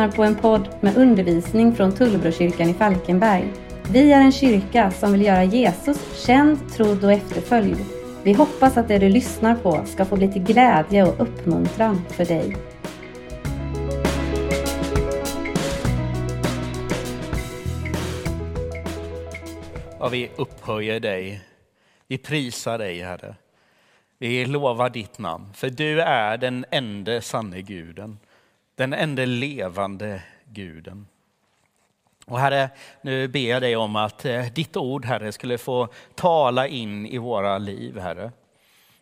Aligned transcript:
Lyssnar 0.00 0.16
på 0.16 0.24
en 0.24 0.36
podd 0.36 0.68
med 0.80 0.96
undervisning 0.96 1.74
från 1.74 1.92
Tullbrokyrkan 1.92 2.68
i 2.68 2.74
Falkenberg. 2.74 3.52
Vi 3.90 4.12
är 4.12 4.20
en 4.20 4.32
kyrka 4.32 4.90
som 4.90 5.12
vill 5.12 5.22
göra 5.22 5.44
Jesus 5.44 6.26
känd, 6.26 6.72
trodd 6.72 7.04
och 7.04 7.12
efterföljd. 7.12 7.76
Vi 8.22 8.32
hoppas 8.32 8.76
att 8.76 8.88
det 8.88 8.98
du 8.98 9.08
lyssnar 9.08 9.54
på 9.54 9.84
ska 9.86 10.04
få 10.04 10.16
bli 10.16 10.32
till 10.32 10.42
glädje 10.42 11.04
och 11.04 11.20
uppmuntran 11.20 12.02
för 12.08 12.24
dig. 12.24 12.56
Ja, 19.98 20.08
vi 20.08 20.30
upphöjer 20.36 21.00
dig. 21.00 21.40
Vi 22.08 22.18
prisar 22.18 22.78
dig, 22.78 23.02
Herre. 23.02 23.34
Vi 24.18 24.46
lovar 24.46 24.90
ditt 24.90 25.18
namn, 25.18 25.52
för 25.54 25.70
du 25.70 26.00
är 26.00 26.36
den 26.36 26.64
enda 26.70 27.20
sanne 27.20 27.60
guden, 27.60 28.18
den 28.80 28.92
enda 28.92 29.24
levande 29.24 30.22
guden. 30.44 31.06
Och 32.26 32.40
Herre, 32.40 32.70
nu 33.02 33.28
ber 33.28 33.50
jag 33.50 33.62
dig 33.62 33.76
om 33.76 33.96
att 33.96 34.24
eh, 34.24 34.44
ditt 34.52 34.76
ord, 34.76 35.04
Herre, 35.04 35.32
skulle 35.32 35.58
få 35.58 35.88
tala 36.14 36.66
in 36.66 37.06
i 37.06 37.18
våra 37.18 37.58
liv, 37.58 37.98
Herre. 37.98 38.32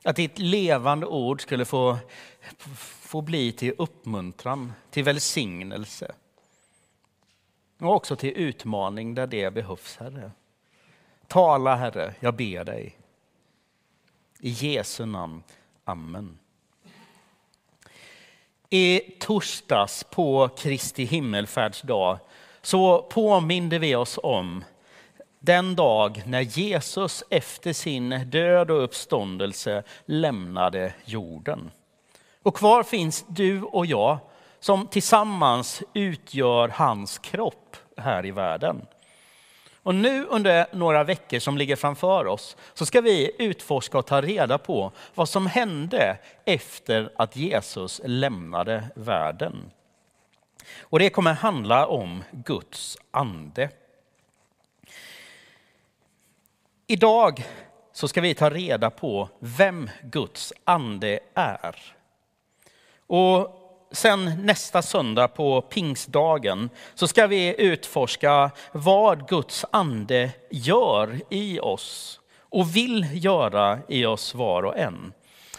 Att 0.04 0.16
ditt 0.16 0.38
levande 0.38 1.06
ord 1.06 1.42
skulle 1.42 1.64
få, 1.64 1.98
få 3.00 3.20
bli 3.20 3.52
till 3.52 3.74
uppmuntran, 3.78 4.72
till 4.90 5.04
välsignelse. 5.04 6.12
Och 7.80 7.94
också 7.94 8.16
till 8.16 8.36
utmaning 8.36 9.14
där 9.14 9.26
det 9.26 9.50
behövs, 9.54 9.96
Herre. 9.96 10.30
Tala, 11.26 11.76
Herre, 11.76 12.14
jag 12.20 12.34
ber 12.34 12.64
dig. 12.64 12.98
I 14.40 14.50
Jesu 14.50 15.06
namn. 15.06 15.42
Amen. 15.84 16.38
I 18.70 19.00
torsdags 19.20 20.04
på 20.04 20.48
Kristi 20.48 21.04
himmelfärdsdag 21.04 22.18
så 22.62 23.02
påminde 23.02 23.78
vi 23.78 23.94
oss 23.94 24.18
om 24.22 24.64
den 25.40 25.76
dag 25.76 26.22
när 26.26 26.40
Jesus 26.40 27.24
efter 27.30 27.72
sin 27.72 28.30
död 28.30 28.70
och 28.70 28.84
uppståndelse 28.84 29.82
lämnade 30.04 30.94
jorden. 31.04 31.70
Och 32.42 32.56
kvar 32.56 32.82
finns 32.82 33.24
du 33.28 33.62
och 33.62 33.86
jag 33.86 34.18
som 34.60 34.86
tillsammans 34.86 35.82
utgör 35.94 36.68
hans 36.68 37.18
kropp 37.18 37.76
här 37.96 38.26
i 38.26 38.30
världen. 38.30 38.86
Och 39.88 39.94
nu 39.94 40.24
under 40.24 40.66
några 40.72 41.04
veckor 41.04 41.38
som 41.38 41.58
ligger 41.58 41.76
framför 41.76 42.26
oss 42.26 42.56
så 42.74 42.86
ska 42.86 43.00
vi 43.00 43.30
utforska 43.38 43.98
och 43.98 44.06
ta 44.06 44.20
reda 44.20 44.58
på 44.58 44.92
vad 45.14 45.28
som 45.28 45.46
hände 45.46 46.18
efter 46.44 47.12
att 47.16 47.36
Jesus 47.36 48.00
lämnade 48.04 48.84
världen. 48.94 49.70
Och 50.80 50.98
det 50.98 51.10
kommer 51.10 51.32
handla 51.32 51.86
om 51.86 52.24
Guds 52.30 52.98
ande. 53.10 53.70
Idag 56.86 57.44
så 57.92 58.08
ska 58.08 58.20
vi 58.20 58.34
ta 58.34 58.50
reda 58.50 58.90
på 58.90 59.28
vem 59.38 59.90
Guds 60.02 60.52
ande 60.64 61.20
är. 61.34 61.76
Och 63.06 63.57
sen 63.90 64.46
nästa 64.46 64.82
söndag 64.82 65.28
på 65.28 65.60
pingstdagen 65.60 66.70
så 66.94 67.08
ska 67.08 67.26
vi 67.26 67.54
utforska 67.58 68.50
vad 68.72 69.28
Guds 69.28 69.64
ande 69.70 70.30
gör 70.50 71.20
i 71.28 71.60
oss 71.60 72.20
och 72.40 72.76
vill 72.76 73.06
göra 73.12 73.78
i 73.88 74.06
oss 74.06 74.34
var 74.34 74.62
och 74.62 74.78
en. 74.78 75.12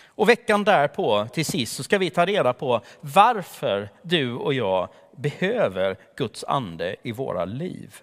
Och 0.08 0.30
veckan 0.30 0.64
därpå, 0.64 1.28
till 1.34 1.46
sist, 1.46 1.76
så 1.76 1.84
ska 1.84 1.98
vi 1.98 2.09
ta 2.09 2.26
reda 2.26 2.54
på 2.54 2.81
varför 3.00 3.90
du 4.02 4.34
och 4.34 4.54
jag 4.54 4.90
behöver 5.18 5.98
Guds 6.18 6.44
ande 6.44 6.96
i 7.04 7.12
våra 7.12 7.46
liv. 7.46 7.96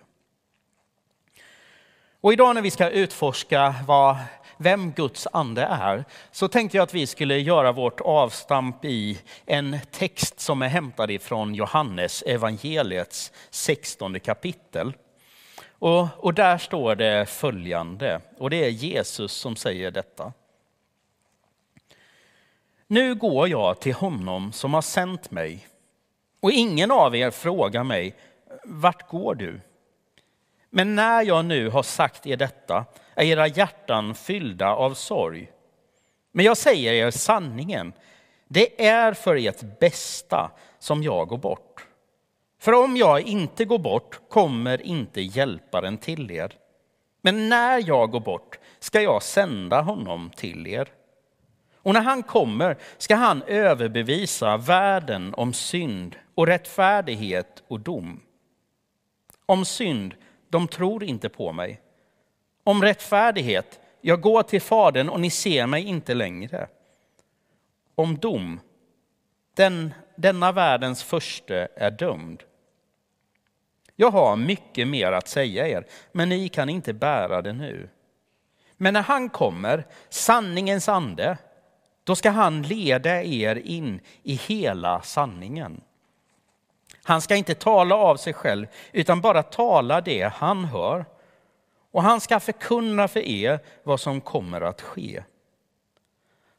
Och 2.20 2.32
idag 2.32 2.54
när 2.54 2.62
vi 2.62 2.70
ska 2.70 2.90
utforska 2.90 3.74
vad, 3.86 4.16
vem 4.58 4.92
Guds 4.92 5.28
ande 5.32 5.62
är, 5.62 6.04
så 6.30 6.48
tänkte 6.48 6.76
jag 6.76 6.84
att 6.84 6.94
vi 6.94 7.06
skulle 7.06 7.38
göra 7.38 7.72
vårt 7.72 8.00
avstamp 8.00 8.84
i 8.84 9.20
en 9.46 9.78
text 9.90 10.40
som 10.40 10.62
är 10.62 10.68
hämtad 10.68 11.10
ifrån 11.10 11.54
Johannes 11.54 12.22
evangeliets 12.22 13.32
16 13.50 14.20
kapitel. 14.20 14.92
Och, 15.78 16.06
och 16.16 16.34
där 16.34 16.58
står 16.58 16.94
det 16.94 17.26
följande, 17.26 18.20
och 18.38 18.50
det 18.50 18.64
är 18.64 18.68
Jesus 18.68 19.32
som 19.32 19.56
säger 19.56 19.90
detta. 19.90 20.32
Nu 22.86 23.14
går 23.14 23.48
jag 23.48 23.80
till 23.80 23.94
honom 23.94 24.52
som 24.52 24.74
har 24.74 24.82
sänt 24.82 25.30
mig 25.30 25.66
och 26.40 26.52
ingen 26.52 26.90
av 26.90 27.16
er 27.16 27.30
frågar 27.30 27.84
mig, 27.84 28.14
vart 28.64 29.08
går 29.08 29.34
du? 29.34 29.60
Men 30.70 30.94
när 30.94 31.22
jag 31.22 31.44
nu 31.44 31.68
har 31.68 31.82
sagt 31.82 32.26
er 32.26 32.36
detta 32.36 32.84
är 33.14 33.24
era 33.24 33.46
hjärtan 33.46 34.14
fyllda 34.14 34.74
av 34.74 34.94
sorg. 34.94 35.50
Men 36.32 36.44
jag 36.44 36.56
säger 36.56 36.92
er 36.92 37.10
sanningen, 37.10 37.92
det 38.48 38.86
är 38.86 39.12
för 39.12 39.36
ert 39.36 39.78
bästa 39.80 40.50
som 40.78 41.02
jag 41.02 41.28
går 41.28 41.38
bort. 41.38 41.86
För 42.60 42.72
om 42.72 42.96
jag 42.96 43.20
inte 43.20 43.64
går 43.64 43.78
bort 43.78 44.20
kommer 44.28 44.82
inte 44.82 45.20
hjälparen 45.20 45.98
till 45.98 46.30
er. 46.30 46.52
Men 47.20 47.48
när 47.48 47.88
jag 47.88 48.10
går 48.10 48.20
bort 48.20 48.58
ska 48.78 49.00
jag 49.00 49.22
sända 49.22 49.80
honom 49.80 50.30
till 50.36 50.66
er. 50.66 50.88
Och 51.74 51.94
när 51.94 52.00
han 52.00 52.22
kommer 52.22 52.76
ska 52.98 53.14
han 53.16 53.42
överbevisa 53.42 54.56
världen 54.56 55.34
om 55.34 55.52
synd 55.52 56.16
och 56.34 56.46
rättfärdighet 56.46 57.62
och 57.68 57.80
dom. 57.80 58.20
Om 59.46 59.64
synd, 59.64 60.14
de 60.48 60.68
tror 60.68 61.04
inte 61.04 61.28
på 61.28 61.52
mig. 61.52 61.80
Om 62.64 62.82
rättfärdighet, 62.82 63.80
jag 64.00 64.20
går 64.20 64.42
till 64.42 64.62
Fadern 64.62 65.08
och 65.08 65.20
ni 65.20 65.30
ser 65.30 65.66
mig 65.66 65.84
inte 65.84 66.14
längre. 66.14 66.68
Om 67.94 68.18
dom, 68.18 68.60
den, 69.54 69.94
denna 70.16 70.52
världens 70.52 71.02
första 71.02 71.54
är 71.54 71.90
dömd. 71.90 72.42
Jag 73.96 74.10
har 74.10 74.36
mycket 74.36 74.88
mer 74.88 75.12
att 75.12 75.28
säga 75.28 75.68
er, 75.68 75.86
men 76.12 76.28
ni 76.28 76.48
kan 76.48 76.68
inte 76.68 76.92
bära 76.92 77.42
det 77.42 77.52
nu. 77.52 77.88
Men 78.76 78.94
när 78.94 79.02
han 79.02 79.28
kommer, 79.28 79.86
sanningens 80.08 80.88
ande, 80.88 81.38
då 82.04 82.14
ska 82.14 82.30
han 82.30 82.62
leda 82.62 83.22
er 83.22 83.56
in 83.56 84.00
i 84.22 84.34
hela 84.34 85.02
sanningen. 85.02 85.80
Han 87.06 87.20
ska 87.20 87.36
inte 87.36 87.54
tala 87.54 87.94
av 87.94 88.16
sig 88.16 88.32
själv, 88.32 88.66
utan 88.92 89.20
bara 89.20 89.42
tala 89.42 90.00
det 90.00 90.32
han 90.34 90.64
hör. 90.64 91.04
Och 91.90 92.02
han 92.02 92.20
ska 92.20 92.40
förkunna 92.40 93.08
för 93.08 93.20
er 93.20 93.60
vad 93.82 94.00
som 94.00 94.20
kommer 94.20 94.60
att 94.60 94.82
ske. 94.82 95.22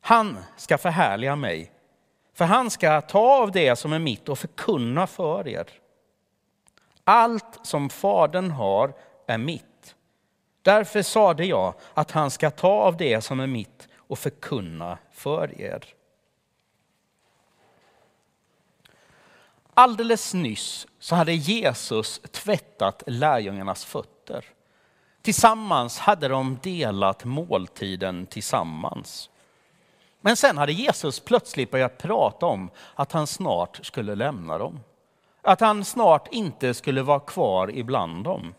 Han 0.01 0.37
ska 0.57 0.77
förhärliga 0.77 1.35
mig, 1.35 1.71
för 2.33 2.45
han 2.45 2.69
ska 2.69 3.01
ta 3.01 3.19
av 3.19 3.51
det 3.51 3.75
som 3.75 3.93
är 3.93 3.99
mitt 3.99 4.29
och 4.29 4.39
förkunna 4.39 5.07
för 5.07 5.47
er. 5.47 5.67
Allt 7.03 7.59
som 7.61 7.89
Fadern 7.89 8.51
har 8.51 8.93
är 9.27 9.37
mitt. 9.37 9.95
Därför 10.61 11.01
sade 11.01 11.45
jag 11.45 11.73
att 11.93 12.11
han 12.11 12.31
ska 12.31 12.51
ta 12.51 12.71
av 12.71 12.97
det 12.97 13.21
som 13.21 13.39
är 13.39 13.47
mitt 13.47 13.87
och 13.95 14.19
förkunna 14.19 14.97
för 15.11 15.61
er. 15.61 15.85
Alldeles 19.79 20.33
nyss 20.33 20.87
så 20.99 21.15
hade 21.15 21.33
Jesus 21.33 22.21
tvättat 22.31 23.03
lärjungarnas 23.07 23.85
fötter. 23.85 24.45
Tillsammans 25.21 25.99
hade 25.99 26.27
de 26.27 26.59
delat 26.63 27.25
måltiden 27.25 28.25
tillsammans. 28.25 29.29
Men 30.21 30.37
sen 30.37 30.57
hade 30.57 30.71
Jesus 30.71 31.19
plötsligt 31.19 31.71
börjat 31.71 31.97
prata 31.97 32.45
om 32.45 32.69
att 32.95 33.11
han 33.11 33.27
snart 33.27 33.85
skulle 33.85 34.15
lämna 34.15 34.57
dem. 34.57 34.79
Att 35.41 35.59
han 35.59 35.85
snart 35.85 36.27
inte 36.31 36.73
skulle 36.73 37.01
vara 37.01 37.19
kvar 37.19 37.71
ibland 37.71 38.23
dem. 38.23 38.53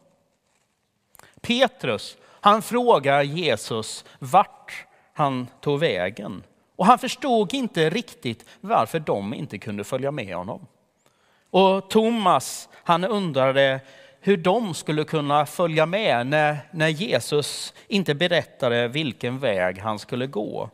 Petrus, 1.40 2.16
han 2.24 2.62
frågar 2.62 3.22
Jesus 3.22 4.04
vart 4.18 4.86
han 5.12 5.46
tog 5.60 5.80
vägen. 5.80 6.42
Och 6.76 6.86
han 6.86 6.98
förstod 6.98 7.54
inte 7.54 7.90
riktigt 7.90 8.44
varför 8.60 9.00
de 9.00 9.34
inte 9.34 9.58
kunde 9.58 9.84
följa 9.84 10.10
med 10.10 10.36
honom. 10.36 10.66
Och 11.50 11.90
Thomas, 11.90 12.68
han 12.84 13.04
undrade 13.04 13.80
hur 14.20 14.36
de 14.36 14.74
skulle 14.74 15.04
kunna 15.04 15.46
följa 15.46 15.86
med 15.86 16.26
när, 16.26 16.58
när 16.70 16.88
Jesus 16.88 17.74
inte 17.86 18.14
berättade 18.14 18.88
vilken 18.88 19.38
väg 19.38 19.78
han 19.78 19.98
skulle 19.98 20.26
gå. 20.26 20.70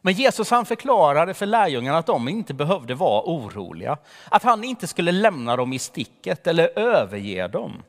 Men 0.00 0.14
Jesus 0.14 0.50
han 0.50 0.66
förklarade 0.66 1.34
för 1.34 1.46
lärjungarna 1.46 1.98
att 1.98 2.06
de 2.06 2.28
inte 2.28 2.54
behövde 2.54 2.94
vara 2.94 3.22
oroliga. 3.24 3.98
Att 4.28 4.42
han 4.42 4.64
inte 4.64 4.86
skulle 4.86 5.12
lämna 5.12 5.56
dem 5.56 5.72
i 5.72 5.78
sticket 5.78 6.46
eller 6.46 6.78
överge 6.78 7.48
dem. 7.48 7.82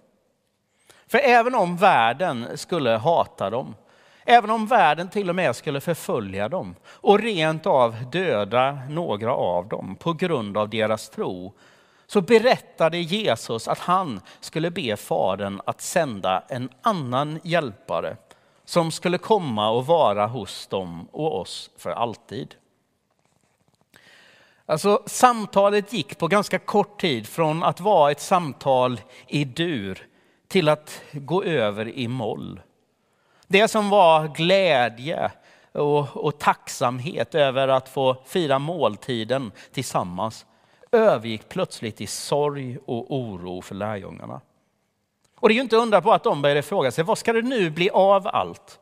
För 1.08 1.18
även 1.18 1.56
om 1.56 1.78
världen 1.78 2.58
skulle 2.58 2.90
hata 2.90 3.50
dem, 3.50 3.76
Även 4.26 4.50
om 4.50 4.66
världen 4.66 5.10
till 5.10 5.30
och 5.30 5.36
med 5.36 5.56
skulle 5.56 5.82
förfölja 5.82 6.50
dem 6.50 6.76
och 6.86 7.20
rent 7.20 7.66
av 7.66 7.96
döda 8.12 8.80
några 8.90 9.36
av 9.36 9.68
dem 9.68 9.96
på 9.96 10.14
grund 10.14 10.58
av 10.58 10.70
deras 10.70 11.10
tro, 11.10 11.54
så 12.08 12.22
berättade 12.22 12.98
Jesus 12.98 13.68
att 13.68 13.80
han 13.80 14.22
skulle 14.40 14.72
be 14.72 14.98
Fadern 14.98 15.62
att 15.66 15.82
sända 15.82 16.44
en 16.50 16.70
annan 16.82 17.40
hjälpare 17.44 18.18
som 18.66 18.92
skulle 18.92 19.18
komma 19.18 19.70
och 19.70 19.86
vara 19.86 20.28
hos 20.28 20.68
dem 20.68 21.08
och 21.12 21.40
oss 21.42 21.70
för 21.78 21.92
alltid. 21.92 22.56
Alltså, 24.66 25.04
samtalet 25.06 25.94
gick 25.94 26.18
på 26.18 26.28
ganska 26.28 26.60
kort 26.60 27.02
tid 27.02 27.28
från 27.28 27.64
att 27.64 27.80
vara 27.80 28.12
ett 28.12 28.22
samtal 28.22 29.02
i 29.28 29.46
dur 29.46 30.08
till 30.48 30.70
att 30.70 31.02
gå 31.12 31.44
över 31.44 31.88
i 31.88 32.08
moll. 32.08 32.60
Det 33.52 33.68
som 33.68 33.90
var 33.90 34.28
glädje 34.28 35.32
och, 35.72 36.18
och 36.18 36.40
tacksamhet 36.40 37.36
över 37.36 37.68
att 37.68 37.90
få 37.90 38.16
fira 38.26 38.60
måltiden 38.60 39.52
tillsammans 39.72 40.46
övergick 40.92 41.50
plötsligt 41.50 42.02
i 42.02 42.08
sorg 42.08 42.78
och 42.86 43.16
oro 43.16 43.62
för 43.62 43.76
lärjungarna. 43.76 44.42
Och 45.40 45.50
det 45.50 45.54
är 45.54 45.56
ju 45.56 45.62
inte 45.62 45.76
undra 45.76 46.02
på 46.02 46.12
att 46.12 46.24
de 46.24 46.42
började 46.42 46.62
fråga 46.62 46.92
sig, 46.92 47.04
vad 47.04 47.18
ska 47.18 47.34
det 47.34 47.42
nu 47.42 47.70
bli 47.70 47.90
av 47.90 48.28
allt? 48.28 48.80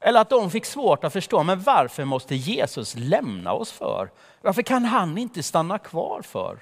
Eller 0.00 0.20
att 0.20 0.30
de 0.30 0.50
fick 0.50 0.64
svårt 0.64 1.04
att 1.04 1.12
förstå, 1.12 1.42
men 1.42 1.60
varför 1.62 2.04
måste 2.04 2.34
Jesus 2.34 2.94
lämna 2.96 3.52
oss 3.52 3.72
för? 3.72 4.10
Varför 4.40 4.62
kan 4.62 4.84
han 4.84 5.18
inte 5.18 5.42
stanna 5.42 5.78
kvar 5.78 6.22
för? 6.22 6.58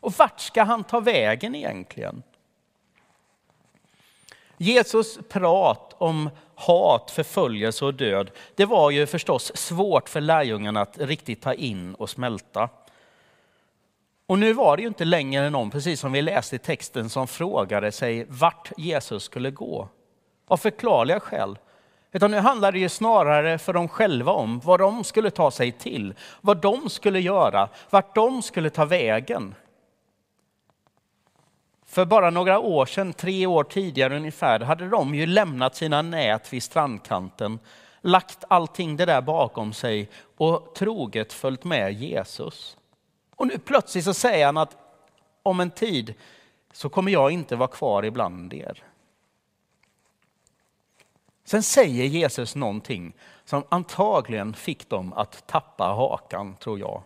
Och 0.00 0.12
vart 0.12 0.40
ska 0.40 0.62
han 0.62 0.84
ta 0.84 1.00
vägen 1.00 1.54
egentligen? 1.54 2.22
Jesus 4.62 5.18
prat 5.28 5.94
om 5.98 6.30
hat, 6.54 7.10
förföljelse 7.10 7.84
och 7.84 7.94
död, 7.94 8.30
det 8.54 8.64
var 8.64 8.90
ju 8.90 9.06
förstås 9.06 9.56
svårt 9.56 10.08
för 10.08 10.20
lärjungarna 10.20 10.80
att 10.80 10.98
riktigt 10.98 11.42
ta 11.42 11.54
in 11.54 11.94
och 11.94 12.10
smälta. 12.10 12.68
Och 14.26 14.38
nu 14.38 14.52
var 14.52 14.76
det 14.76 14.82
ju 14.82 14.88
inte 14.88 15.04
längre 15.04 15.50
någon, 15.50 15.70
precis 15.70 16.00
som 16.00 16.12
vi 16.12 16.22
läste 16.22 16.56
i 16.56 16.58
texten, 16.58 17.10
som 17.10 17.26
frågade 17.26 17.92
sig 17.92 18.26
vart 18.28 18.72
Jesus 18.76 19.22
skulle 19.22 19.50
gå. 19.50 19.88
Av 20.46 20.56
förklarliga 20.56 21.20
skäl. 21.20 21.58
Utan 22.12 22.30
nu 22.30 22.36
handlade 22.36 22.76
det 22.76 22.80
ju 22.80 22.88
snarare 22.88 23.58
för 23.58 23.72
dem 23.72 23.88
själva 23.88 24.32
om 24.32 24.60
vad 24.60 24.80
de 24.80 25.04
skulle 25.04 25.30
ta 25.30 25.50
sig 25.50 25.72
till, 25.72 26.14
vad 26.40 26.56
de 26.56 26.90
skulle 26.90 27.20
göra, 27.20 27.68
vart 27.90 28.14
de 28.14 28.42
skulle 28.42 28.70
ta 28.70 28.84
vägen. 28.84 29.54
För 31.92 32.04
bara 32.04 32.30
några 32.30 32.58
år 32.58 32.86
sedan, 32.86 33.12
tre 33.12 33.46
år 33.46 33.64
tidigare 33.64 34.16
ungefär, 34.16 34.60
hade 34.60 34.88
de 34.88 35.14
ju 35.14 35.26
lämnat 35.26 35.76
sina 35.76 36.02
nät 36.02 36.52
vid 36.52 36.62
strandkanten, 36.62 37.58
lagt 38.00 38.44
allting 38.48 38.96
det 38.96 39.04
där 39.04 39.20
bakom 39.22 39.72
sig 39.72 40.10
och 40.36 40.74
troget 40.74 41.32
följt 41.32 41.64
med 41.64 41.92
Jesus. 41.92 42.76
Och 43.36 43.46
nu 43.46 43.58
plötsligt 43.58 44.04
så 44.04 44.14
säger 44.14 44.46
han 44.46 44.56
att 44.56 44.76
om 45.42 45.60
en 45.60 45.70
tid 45.70 46.14
så 46.72 46.88
kommer 46.88 47.12
jag 47.12 47.30
inte 47.30 47.56
vara 47.56 47.68
kvar 47.68 48.02
ibland 48.02 48.54
er. 48.54 48.82
Sen 51.44 51.62
säger 51.62 52.04
Jesus 52.04 52.54
någonting 52.54 53.12
som 53.44 53.64
antagligen 53.68 54.54
fick 54.54 54.88
dem 54.88 55.12
att 55.12 55.46
tappa 55.46 55.84
hakan, 55.84 56.56
tror 56.56 56.78
jag. 56.78 57.02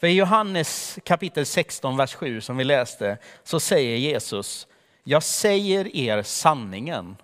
För 0.00 0.06
i 0.06 0.12
Johannes 0.12 0.98
kapitel 1.04 1.46
16, 1.46 1.96
vers 1.96 2.14
7 2.14 2.40
som 2.40 2.56
vi 2.56 2.64
läste, 2.64 3.18
så 3.44 3.60
säger 3.60 3.96
Jesus, 3.96 4.66
jag 5.04 5.22
säger 5.22 5.96
er 5.96 6.22
sanningen. 6.22 7.16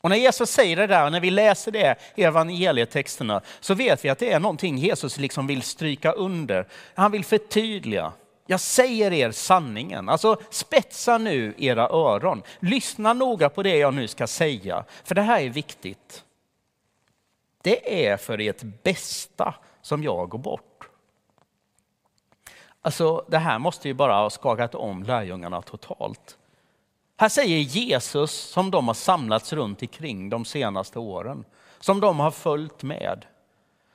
Och 0.00 0.10
när 0.10 0.16
Jesus 0.16 0.50
säger 0.50 0.76
det 0.76 0.86
där, 0.86 1.10
när 1.10 1.20
vi 1.20 1.30
läser 1.30 1.72
det 1.72 1.96
i 2.14 2.22
evangelietexterna, 2.22 3.40
så 3.60 3.74
vet 3.74 4.04
vi 4.04 4.08
att 4.08 4.18
det 4.18 4.32
är 4.32 4.40
någonting 4.40 4.78
Jesus 4.78 5.18
liksom 5.18 5.46
vill 5.46 5.62
stryka 5.62 6.12
under. 6.12 6.68
Han 6.94 7.12
vill 7.12 7.24
förtydliga. 7.24 8.12
Jag 8.46 8.60
säger 8.60 9.12
er 9.12 9.30
sanningen. 9.30 10.08
Alltså 10.08 10.36
spetsa 10.50 11.18
nu 11.18 11.54
era 11.58 11.88
öron. 11.88 12.42
Lyssna 12.60 13.12
noga 13.12 13.48
på 13.48 13.62
det 13.62 13.76
jag 13.76 13.94
nu 13.94 14.08
ska 14.08 14.26
säga, 14.26 14.84
för 15.04 15.14
det 15.14 15.22
här 15.22 15.40
är 15.40 15.50
viktigt. 15.50 16.24
Det 17.62 18.06
är 18.06 18.16
för 18.16 18.40
ert 18.40 18.62
bästa 18.82 19.54
som 19.82 20.02
jag 20.02 20.28
går 20.28 20.38
bort. 20.38 20.71
Alltså, 22.82 23.24
det 23.28 23.38
här 23.38 23.58
måste 23.58 23.88
ju 23.88 23.94
bara 23.94 24.12
ha 24.12 24.30
skakat 24.30 24.74
om 24.74 25.02
lärjungarna 25.02 25.62
totalt. 25.62 26.38
Här 27.16 27.28
säger 27.28 27.58
Jesus, 27.58 28.30
som 28.30 28.70
de 28.70 28.86
har 28.86 28.94
samlats 28.94 29.52
runt 29.52 29.82
omkring 29.82 30.30
de 30.30 30.44
senaste 30.44 30.98
åren, 30.98 31.44
som 31.80 32.00
de 32.00 32.20
har 32.20 32.30
följt 32.30 32.82
med, 32.82 33.26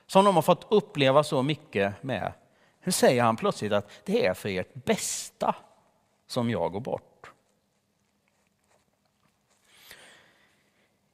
som 0.06 0.24
de 0.24 0.34
har 0.34 0.42
fått 0.42 0.66
uppleva 0.70 1.22
så 1.22 1.42
mycket 1.42 2.02
med. 2.02 2.32
Nu 2.84 2.92
säger 2.92 3.22
han 3.22 3.36
plötsligt 3.36 3.72
att 3.72 3.90
det 4.04 4.26
är 4.26 4.34
för 4.34 4.48
ert 4.48 4.74
bästa 4.74 5.54
som 6.26 6.50
jag 6.50 6.72
går 6.72 6.80
bort. 6.80 7.32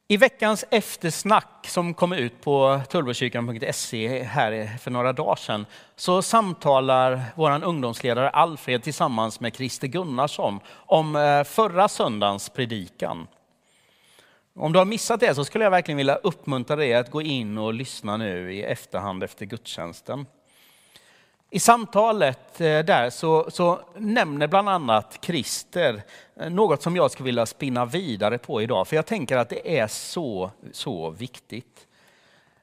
I 0.09 0.17
veckans 0.17 0.65
eftersnack 0.71 1.67
som 1.69 1.95
kom 1.95 2.13
ut 2.13 2.41
på 2.41 2.81
tullbrokyrkan.se 2.91 4.23
här 4.23 4.79
för 4.79 4.91
några 4.91 5.13
dagar 5.13 5.37
sedan 5.37 5.67
så 5.97 6.23
samtalar 6.23 7.23
vår 7.35 7.65
ungdomsledare 7.65 8.31
Alfred 8.31 8.83
tillsammans 8.83 9.41
med 9.41 9.57
Christer 9.57 9.89
Gunnarsson 9.89 10.61
om 10.69 11.17
eh, 11.17 11.45
förra 11.45 11.89
söndagens 11.89 12.49
predikan. 12.49 13.27
Om 14.55 14.73
du 14.73 14.79
har 14.79 14.87
missat 14.87 15.21
det 15.21 15.35
så 15.35 15.45
skulle 15.45 15.65
jag 15.65 15.71
verkligen 15.71 15.99
vilja 15.99 16.15
uppmuntra 16.15 16.77
dig 16.77 16.95
att 16.95 17.11
gå 17.11 17.23
in 17.23 17.59
och 17.59 17.75
lyssna 17.75 18.17
nu 18.17 18.55
i 18.55 18.63
efterhand 18.63 19.23
efter 19.23 19.47
gudstjänsten. 19.47 20.27
I 21.55 21.61
samtalet 21.61 22.61
eh, 22.61 22.79
där 22.79 23.11
så, 23.11 23.51
så, 23.51 23.81
nämner 23.97 24.47
bland 24.47 24.69
annat 24.69 25.19
Christer 25.23 26.03
eh, 26.37 26.51
något 26.51 26.83
som 26.83 26.97
jag 26.97 27.11
skulle 27.11 27.25
vilja 27.25 27.47
spinna 27.47 27.85
vidare 27.87 28.39
på 28.39 28.63
idag, 28.63 28.89
för 28.89 28.97
jag 28.97 29.07
tänker 29.07 29.37
att 29.37 29.49
det 29.49 29.79
är 29.79 29.87
så, 29.87 30.51
så 30.73 31.11
viktigt. 31.11 31.87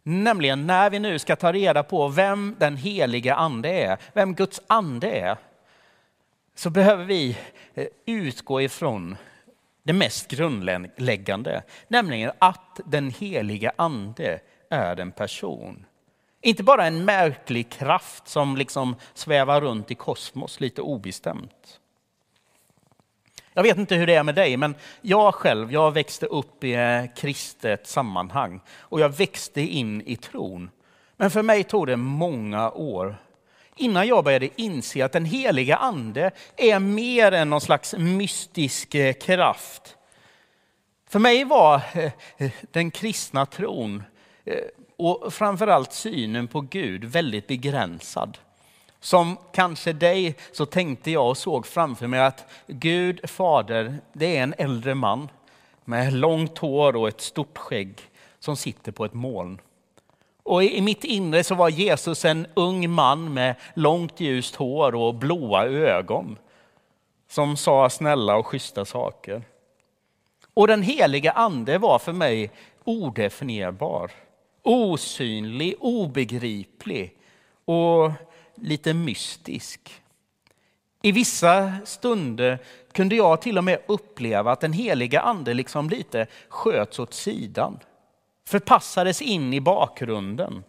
Nämligen 0.04 0.68
när 0.68 0.90
vi 0.90 1.00
nu 1.00 1.20
ska 1.20 1.36
ta 1.36 1.52
reda 1.54 1.84
på 1.84 2.08
vem 2.08 2.56
den 2.60 2.78
helige 2.78 3.36
ande 3.36 3.70
är, 3.70 3.98
vem 4.14 4.36
Guds 4.36 4.62
ande 4.68 5.12
är, 5.12 5.38
så 6.56 6.70
behöver 6.70 7.06
vi 7.06 7.38
eh, 7.74 7.88
utgå 8.06 8.62
ifrån 8.62 9.18
det 9.84 9.94
mest 9.94 10.28
grundläggande, 10.28 11.64
nämligen 11.88 12.32
att 12.40 12.80
den 12.86 13.10
helige 13.10 13.72
ande 13.76 14.40
är 14.70 15.00
en 15.00 15.12
person. 15.12 15.86
Inte 16.42 16.64
bara 16.64 16.88
en 16.88 17.06
märklig 17.06 17.70
kraft 17.70 18.28
som 18.28 18.58
liksom 18.58 18.96
svävar 19.14 19.62
runt 19.62 19.92
i 19.92 19.96
kosmos 19.96 20.60
lite 20.60 20.82
obestämt. 20.82 21.80
Jag 23.54 23.64
vet 23.64 23.78
inte 23.78 23.96
hur 23.96 24.08
det 24.08 24.16
är 24.16 24.24
med 24.24 24.36
dig, 24.36 24.58
men 24.58 24.76
jag 25.02 25.36
själv, 25.36 25.74
jag 25.74 25.92
växte 25.92 26.26
upp 26.26 26.64
i 26.64 26.74
ett 26.74 27.16
kristet 27.18 27.88
sammanhang 27.88 28.62
och 28.80 29.00
jag 29.00 29.10
växte 29.10 29.62
in 29.62 30.02
i 30.02 30.16
tron. 30.16 30.70
Men 31.18 31.32
för 31.32 31.42
mig 31.42 31.64
tog 31.64 31.88
det 31.88 31.98
många 31.98 32.72
år 32.72 33.16
innan 33.76 34.08
jag 34.08 34.24
började 34.24 34.62
inse 34.62 35.06
att 35.06 35.12
den 35.12 35.26
heliga 35.26 35.76
ande 35.76 36.32
är 36.58 36.80
mer 36.80 37.32
än 37.32 37.50
någon 37.50 37.62
slags 37.62 37.96
mystisk 37.98 38.96
eh, 38.96 39.14
kraft. 39.14 39.98
För 41.10 41.20
mig 41.20 41.44
var 41.44 41.82
eh, 41.94 42.12
eh, 42.38 42.52
den 42.72 42.92
kristna 42.92 43.46
tron 43.46 44.04
och 45.02 45.34
framförallt 45.34 45.94
synen 45.94 46.48
på 46.48 46.62
Gud 46.62 47.04
väldigt 47.04 47.48
begränsad. 47.48 48.38
Som 49.00 49.38
kanske 49.54 49.94
dig 49.94 50.36
så 50.52 50.66
tänkte 50.66 51.12
jag 51.12 51.30
och 51.30 51.38
såg 51.38 51.68
framför 51.68 52.08
mig 52.08 52.20
att 52.20 52.46
Gud 52.68 53.30
fader, 53.30 53.98
det 54.14 54.38
är 54.38 54.44
en 54.44 54.54
äldre 54.58 54.96
man 54.96 55.30
med 55.86 56.14
långt 56.14 56.58
hår 56.58 56.96
och 56.96 57.08
ett 57.08 57.22
stort 57.22 57.58
skägg 57.58 58.00
som 58.40 58.56
sitter 58.56 58.92
på 58.92 59.06
ett 59.06 59.14
moln. 59.14 59.60
Och 60.44 60.64
i 60.64 60.82
mitt 60.82 61.04
inre 61.04 61.44
så 61.44 61.56
var 61.56 61.70
Jesus 61.70 62.26
en 62.26 62.48
ung 62.54 62.90
man 62.90 63.34
med 63.34 63.56
långt 63.74 64.20
ljust 64.20 64.56
hår 64.56 64.96
och 64.96 65.16
blåa 65.16 65.66
ögon 65.66 66.38
som 67.30 67.58
sa 67.58 67.90
snälla 67.90 68.36
och 68.36 68.48
schyssta 68.48 68.86
saker. 68.86 69.44
Och 70.54 70.68
den 70.68 70.82
heliga 70.82 71.32
ande 71.32 71.78
var 71.78 72.00
för 72.00 72.14
mig 72.14 72.52
odefinierbar 72.84 74.12
osynlig, 74.64 75.76
obegriplig 75.80 77.16
och 77.66 78.12
lite 78.56 78.94
mystisk. 78.94 80.02
I 81.02 81.12
vissa 81.12 81.74
stunder 81.86 82.60
kunde 82.92 83.16
jag 83.16 83.42
till 83.42 83.58
och 83.58 83.64
med 83.64 83.80
uppleva 83.88 84.52
att 84.52 84.60
den 84.60 84.74
heliga 84.74 85.22
ande 85.22 85.54
liksom 85.54 85.90
lite 85.90 86.28
sköts 86.50 87.00
åt 87.00 87.14
sidan, 87.14 87.80
förpassades 88.48 89.22
in 89.22 89.54
i 89.54 89.62
bakgrunden, 89.62 90.64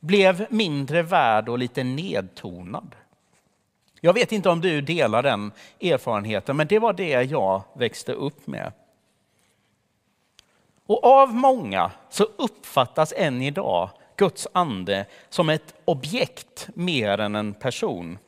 blev 0.00 0.46
mindre 0.50 1.02
värd 1.02 1.48
och 1.48 1.58
lite 1.58 1.84
nedtonad. 1.84 2.94
Jag 4.00 4.12
vet 4.12 4.32
inte 4.32 4.48
om 4.48 4.60
du 4.60 4.80
delar 4.80 5.22
den 5.22 5.52
erfarenheten, 5.80 6.56
men 6.56 6.66
det 6.66 6.78
var 6.78 6.92
det 6.92 7.22
jag 7.22 7.62
växte 7.72 8.12
upp 8.12 8.46
med. 8.46 8.72
Och 10.86 11.04
av 11.04 11.34
många 11.34 11.90
så 12.18 12.24
uppfattas 12.36 13.12
än 13.16 13.42
idag 13.42 13.90
Guds 14.16 14.48
ande 14.52 15.06
som 15.28 15.48
ett 15.48 15.74
objekt 15.84 16.68
mer 16.74 17.18
än 17.18 17.34
en 17.34 17.54
person. 17.54 18.18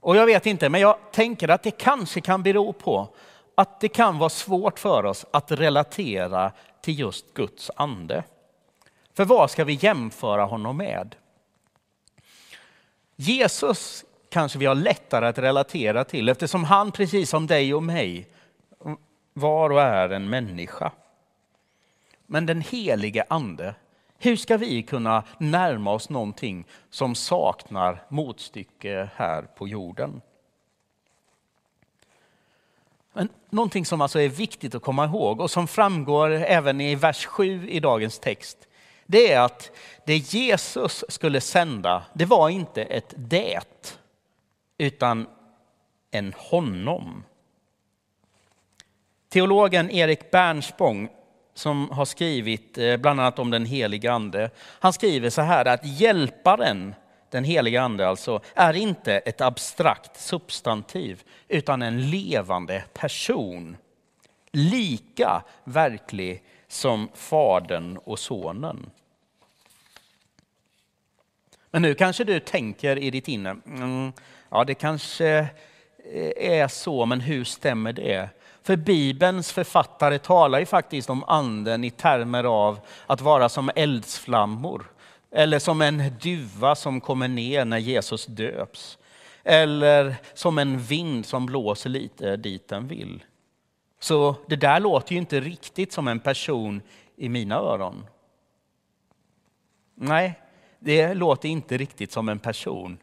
Och 0.00 0.16
jag 0.16 0.26
vet 0.26 0.46
inte, 0.46 0.68
men 0.68 0.80
jag 0.80 0.96
tänker 1.12 1.48
att 1.48 1.62
det 1.62 1.70
kanske 1.70 2.20
kan 2.20 2.42
bero 2.42 2.72
på 2.72 3.08
att 3.54 3.80
det 3.80 3.88
kan 3.88 4.18
vara 4.18 4.28
svårt 4.28 4.78
för 4.78 5.04
oss 5.04 5.26
att 5.30 5.52
relatera 5.52 6.52
till 6.80 6.98
just 6.98 7.34
Guds 7.34 7.70
ande. 7.76 8.24
För 9.14 9.24
vad 9.24 9.50
ska 9.50 9.64
vi 9.64 9.78
jämföra 9.80 10.44
honom 10.44 10.76
med? 10.76 11.14
Jesus 13.16 14.04
kanske 14.28 14.58
vi 14.58 14.66
har 14.66 14.74
lättare 14.74 15.26
att 15.26 15.38
relatera 15.38 16.04
till 16.04 16.28
eftersom 16.28 16.64
han 16.64 16.92
precis 16.92 17.30
som 17.30 17.46
dig 17.46 17.74
och 17.74 17.82
mig 17.82 18.26
var 19.32 19.70
och 19.70 19.82
är 19.82 20.10
en 20.10 20.30
människa. 20.30 20.92
Men 22.32 22.46
den 22.46 22.60
helige 22.60 23.24
ande, 23.28 23.74
hur 24.18 24.36
ska 24.36 24.56
vi 24.56 24.82
kunna 24.82 25.24
närma 25.38 25.92
oss 25.92 26.08
någonting 26.08 26.64
som 26.90 27.14
saknar 27.14 28.04
motstycke 28.08 29.10
här 29.16 29.42
på 29.42 29.68
jorden? 29.68 30.20
Men 33.12 33.28
någonting 33.50 33.86
som 33.86 34.00
alltså 34.00 34.20
är 34.20 34.28
viktigt 34.28 34.74
att 34.74 34.82
komma 34.82 35.04
ihåg 35.04 35.40
och 35.40 35.50
som 35.50 35.68
framgår 35.68 36.30
även 36.30 36.80
i 36.80 36.94
vers 36.94 37.26
7 37.26 37.68
i 37.68 37.80
dagens 37.80 38.18
text, 38.18 38.68
det 39.06 39.32
är 39.32 39.40
att 39.40 39.70
det 40.06 40.16
Jesus 40.16 41.04
skulle 41.08 41.40
sända, 41.40 42.04
det 42.14 42.24
var 42.24 42.48
inte 42.48 42.82
ett 42.82 43.14
det, 43.16 43.98
utan 44.78 45.26
en 46.10 46.34
honom. 46.36 47.24
Teologen 49.28 49.90
Erik 49.90 50.30
Bernspång 50.30 51.08
som 51.54 51.90
har 51.90 52.04
skrivit 52.04 52.78
eh, 52.78 52.96
bland 52.96 53.20
annat 53.20 53.38
om 53.38 53.50
den 53.50 53.66
helige 53.66 54.12
ande. 54.12 54.50
Han 54.58 54.92
skriver 54.92 55.30
så 55.30 55.42
här 55.42 55.64
att 55.64 55.86
hjälparen, 55.86 56.94
den 57.30 57.44
helige 57.44 57.82
ande 57.82 58.08
alltså, 58.08 58.40
är 58.54 58.74
inte 58.74 59.14
ett 59.18 59.40
abstrakt 59.40 60.20
substantiv 60.20 61.22
utan 61.48 61.82
en 61.82 62.10
levande 62.10 62.84
person. 62.92 63.76
Lika 64.52 65.42
verklig 65.64 66.42
som 66.68 67.08
Fadern 67.14 67.96
och 67.96 68.18
Sonen. 68.18 68.90
Men 71.70 71.82
nu 71.82 71.94
kanske 71.94 72.24
du 72.24 72.40
tänker 72.40 72.98
i 72.98 73.10
ditt 73.10 73.28
inre, 73.28 73.56
mm, 73.66 74.12
ja 74.50 74.64
det 74.64 74.74
kanske 74.74 75.28
eh, 76.12 76.32
är 76.36 76.68
så, 76.68 77.06
men 77.06 77.20
hur 77.20 77.44
stämmer 77.44 77.92
det? 77.92 78.28
För 78.62 78.76
Bibelns 78.76 79.52
författare 79.52 80.18
talar 80.18 80.58
ju 80.58 80.66
faktiskt 80.66 81.10
om 81.10 81.24
anden 81.24 81.84
i 81.84 81.90
termer 81.90 82.44
av 82.44 82.80
att 83.06 83.20
vara 83.20 83.48
som 83.48 83.70
eldsflammor. 83.76 84.92
Eller 85.30 85.58
som 85.58 85.82
en 85.82 86.02
duva 86.20 86.74
som 86.74 87.00
kommer 87.00 87.28
ner 87.28 87.64
när 87.64 87.78
Jesus 87.78 88.26
döps. 88.26 88.98
Eller 89.44 90.16
som 90.34 90.58
en 90.58 90.78
vind 90.78 91.26
som 91.26 91.46
blåser 91.46 91.90
lite 91.90 92.36
dit 92.36 92.68
den 92.68 92.88
vill. 92.88 93.24
Så 94.00 94.34
det 94.46 94.56
där 94.56 94.80
låter 94.80 95.12
ju 95.12 95.18
inte 95.18 95.40
riktigt 95.40 95.92
som 95.92 96.08
en 96.08 96.20
person 96.20 96.82
i 97.16 97.28
mina 97.28 97.54
öron. 97.54 98.06
Nej, 99.94 100.40
det 100.78 101.14
låter 101.14 101.48
inte 101.48 101.76
riktigt 101.76 102.12
som 102.12 102.28
en 102.28 102.38
person. 102.38 102.98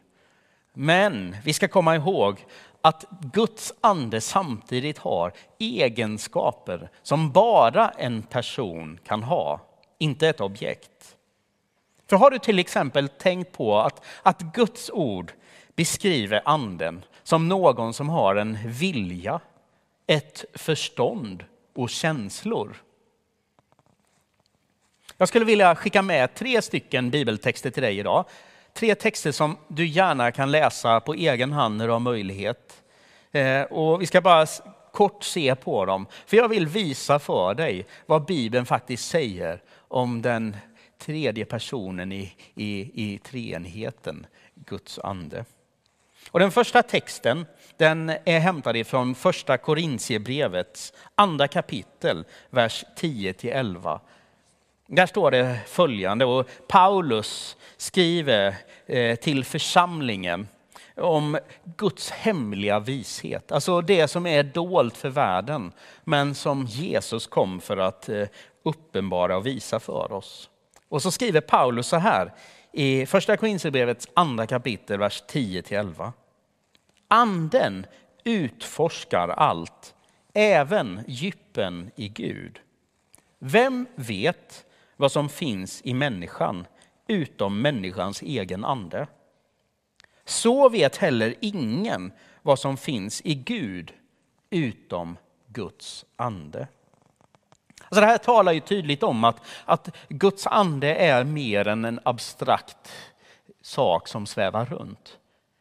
Men 0.72 1.36
vi 1.44 1.52
ska 1.52 1.68
komma 1.68 1.96
ihåg 1.96 2.44
att 2.82 3.04
Guds 3.32 3.72
ande 3.80 4.20
samtidigt 4.20 4.98
har 4.98 5.32
egenskaper 5.58 6.90
som 7.02 7.32
bara 7.32 7.88
en 7.88 8.22
person 8.22 8.98
kan 9.04 9.22
ha, 9.22 9.60
inte 9.98 10.28
ett 10.28 10.40
objekt. 10.40 11.16
För 12.06 12.16
har 12.16 12.30
du 12.30 12.38
till 12.38 12.58
exempel 12.58 13.08
tänkt 13.08 13.52
på 13.52 13.78
att, 13.78 14.04
att 14.22 14.40
Guds 14.40 14.90
ord 14.90 15.32
beskriver 15.74 16.42
anden 16.44 17.04
som 17.22 17.48
någon 17.48 17.94
som 17.94 18.08
har 18.08 18.36
en 18.36 18.58
vilja, 18.64 19.40
ett 20.06 20.44
förstånd 20.54 21.44
och 21.74 21.90
känslor? 21.90 22.82
Jag 25.16 25.28
skulle 25.28 25.44
vilja 25.44 25.76
skicka 25.76 26.02
med 26.02 26.34
tre 26.34 26.62
stycken 26.62 27.10
bibeltexter 27.10 27.70
till 27.70 27.82
dig 27.82 27.98
idag 27.98 28.24
tre 28.74 28.94
texter 28.94 29.32
som 29.32 29.56
du 29.68 29.86
gärna 29.86 30.32
kan 30.32 30.50
läsa 30.50 31.00
på 31.00 31.14
egen 31.14 31.52
hand 31.52 31.76
när 31.76 31.86
du 31.86 31.92
har 31.92 32.00
möjlighet. 32.00 32.82
Eh, 33.32 33.62
och 33.62 34.02
vi 34.02 34.06
ska 34.06 34.20
bara 34.20 34.46
kort 34.92 35.24
se 35.24 35.54
på 35.54 35.84
dem, 35.84 36.06
för 36.26 36.36
jag 36.36 36.48
vill 36.48 36.66
visa 36.66 37.18
för 37.18 37.54
dig 37.54 37.86
vad 38.06 38.24
Bibeln 38.24 38.66
faktiskt 38.66 39.08
säger 39.08 39.62
om 39.88 40.22
den 40.22 40.56
tredje 40.98 41.44
personen 41.44 42.12
i, 42.12 42.34
i, 42.54 42.90
i 42.94 43.18
treenigheten, 43.18 44.26
Guds 44.54 44.98
ande. 44.98 45.44
Och 46.30 46.40
den 46.40 46.50
första 46.50 46.82
texten 46.82 47.46
den 47.76 48.10
är 48.24 48.38
hämtad 48.38 48.76
ifrån 48.76 49.14
första 49.14 49.58
Korintierbrevets 49.58 50.92
andra 51.14 51.48
kapitel, 51.48 52.24
vers 52.50 52.84
10-11. 52.96 54.00
Där 54.92 55.06
står 55.06 55.30
det 55.30 55.60
följande, 55.66 56.24
och 56.24 56.48
Paulus 56.68 57.56
skriver 57.76 58.54
eh, 58.86 59.16
till 59.16 59.44
församlingen 59.44 60.48
om 60.96 61.38
Guds 61.76 62.10
hemliga 62.10 62.80
vishet, 62.80 63.52
alltså 63.52 63.80
det 63.80 64.08
som 64.08 64.26
är 64.26 64.42
dolt 64.42 64.96
för 64.96 65.08
världen, 65.08 65.72
men 66.04 66.34
som 66.34 66.66
Jesus 66.66 67.26
kom 67.26 67.60
för 67.60 67.76
att 67.76 68.08
eh, 68.08 68.26
uppenbara 68.62 69.36
och 69.36 69.46
visa 69.46 69.80
för 69.80 70.12
oss. 70.12 70.50
Och 70.88 71.02
så 71.02 71.10
skriver 71.10 71.40
Paulus 71.40 71.86
så 71.86 71.96
här 71.96 72.32
i 72.72 73.06
första 73.06 73.36
Korinthierbrevets 73.36 74.08
andra 74.14 74.46
kapitel, 74.46 74.98
vers 74.98 75.22
10-11. 75.28 76.12
Anden 77.08 77.86
utforskar 78.24 79.28
allt, 79.28 79.94
även 80.34 81.00
djupen 81.06 81.90
i 81.96 82.08
Gud. 82.08 82.60
Vem 83.38 83.86
vet 83.94 84.64
vad 85.00 85.12
som 85.12 85.28
finns 85.28 85.80
i 85.84 85.94
människan 85.94 86.66
utom 87.06 87.62
människans 87.62 88.22
egen 88.22 88.64
ande. 88.64 89.06
Så 90.24 90.68
vet 90.68 90.96
heller 90.96 91.34
ingen 91.40 92.12
vad 92.42 92.58
som 92.58 92.76
finns 92.76 93.22
i 93.24 93.34
Gud 93.34 93.92
utom 94.50 95.16
Guds 95.46 96.04
ande. 96.16 96.68
Alltså 97.80 98.00
det 98.00 98.06
här 98.06 98.18
talar 98.18 98.52
ju 98.52 98.60
tydligt 98.60 99.02
om 99.02 99.24
att, 99.24 99.40
att 99.64 99.96
Guds 100.08 100.46
ande 100.46 100.94
är 100.94 101.24
mer 101.24 101.68
än 101.68 101.84
en 101.84 102.00
abstrakt 102.04 102.92
sak 103.62 104.08
som 104.08 104.26
svävar 104.26 104.66
runt. 104.66 105.18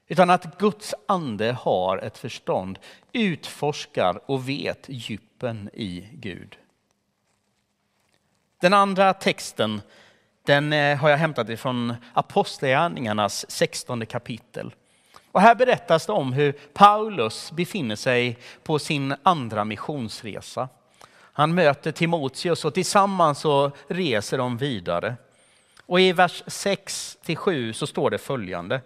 Utan 0.07 0.29
att 0.29 0.57
Guds 0.57 0.95
ande 1.07 1.51
har 1.51 1.97
ett 1.97 2.17
förstånd, 2.17 2.79
utforskar 3.11 4.21
och 4.25 4.49
vet 4.49 4.85
djupen 4.89 5.69
i 5.73 6.07
Gud. 6.11 6.57
Den 8.59 8.73
andra 8.73 9.13
texten 9.13 9.81
den 10.45 10.73
eh, 10.73 10.97
har 10.97 11.09
jag 11.09 11.17
hämtat 11.17 11.49
ifrån 11.49 11.95
Apostlagärningarnas 12.13 13.51
16 13.51 14.05
kapitel. 14.05 14.73
Och 15.31 15.41
här 15.41 15.55
berättas 15.55 16.05
det 16.05 16.11
om 16.11 16.33
hur 16.33 16.51
Paulus 16.51 17.51
befinner 17.51 17.95
sig 17.95 18.37
på 18.63 18.79
sin 18.79 19.15
andra 19.23 19.65
missionsresa. 19.65 20.69
Han 21.13 21.55
möter 21.55 21.91
Timoteus 21.91 22.65
och 22.65 22.73
tillsammans 22.73 23.39
så 23.39 23.71
reser 23.87 24.37
de 24.37 24.57
vidare. 24.57 25.15
Och 25.85 26.01
i 26.01 26.11
vers 26.11 26.43
6-7 26.45 27.73
så 27.73 27.87
står 27.87 28.09
det 28.09 28.17
följande. 28.17 28.81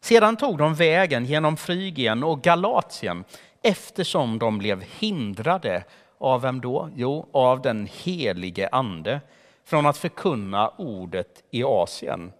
Sedan 0.00 0.36
tog 0.36 0.58
de 0.58 0.74
vägen 0.74 1.24
genom 1.24 1.56
Frygien 1.56 2.24
och 2.24 2.42
Galatien 2.42 3.24
eftersom 3.62 4.38
de 4.38 4.58
blev 4.58 4.84
hindrade 4.98 5.84
av 6.18 6.40
vem 6.40 6.60
då? 6.60 6.90
Jo, 6.94 7.28
av 7.32 7.62
den 7.62 7.88
helige 7.92 8.68
ande 8.72 9.20
från 9.64 9.86
att 9.86 9.96
förkunna 9.96 10.68
ordet 10.68 11.42
i 11.50 11.64
Asien. 11.64 12.32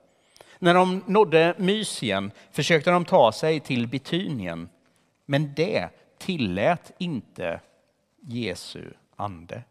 När 0.58 0.74
de 0.74 1.02
nådde 1.06 1.54
Mysien 1.58 2.30
försökte 2.52 2.90
de 2.90 3.04
ta 3.04 3.32
sig 3.32 3.60
till 3.60 3.86
Bitynien, 3.86 4.68
men 5.26 5.54
det 5.54 5.88
tillät 6.18 6.92
inte 6.98 7.60
Jesu 8.20 8.84
ande. 9.16 9.62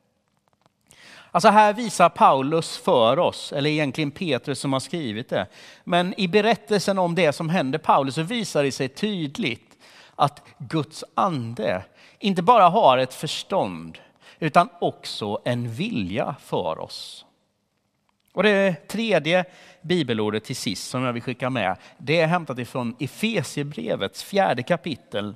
Alltså 1.31 1.49
här 1.49 1.73
visar 1.73 2.09
Paulus 2.09 2.77
för 2.77 3.19
oss, 3.19 3.53
eller 3.53 3.69
egentligen 3.69 4.11
Petrus 4.11 4.59
som 4.59 4.73
har 4.73 4.79
skrivit 4.79 5.29
det, 5.29 5.47
men 5.83 6.19
i 6.19 6.27
berättelsen 6.27 6.99
om 6.99 7.15
det 7.15 7.33
som 7.33 7.49
hände 7.49 7.79
Paulus 7.79 8.15
så 8.15 8.21
visar 8.21 8.63
det 8.63 8.71
sig 8.71 8.89
tydligt 8.89 9.77
att 10.15 10.47
Guds 10.57 11.03
ande 11.15 11.83
inte 12.19 12.41
bara 12.41 12.69
har 12.69 12.97
ett 12.97 13.13
förstånd 13.13 13.97
utan 14.39 14.69
också 14.81 15.41
en 15.45 15.71
vilja 15.71 16.35
för 16.39 16.79
oss. 16.79 17.25
Och 18.33 18.43
det 18.43 18.87
tredje 18.87 19.45
bibelordet 19.81 20.43
till 20.43 20.55
sist 20.55 20.89
som 20.89 21.03
jag 21.03 21.13
vill 21.13 21.21
skicka 21.21 21.49
med, 21.49 21.77
det 21.97 22.19
är 22.19 22.27
hämtat 22.27 22.59
ifrån 22.59 22.95
Efesierbrevets 22.99 24.23
fjärde 24.23 24.63
kapitel. 24.63 25.35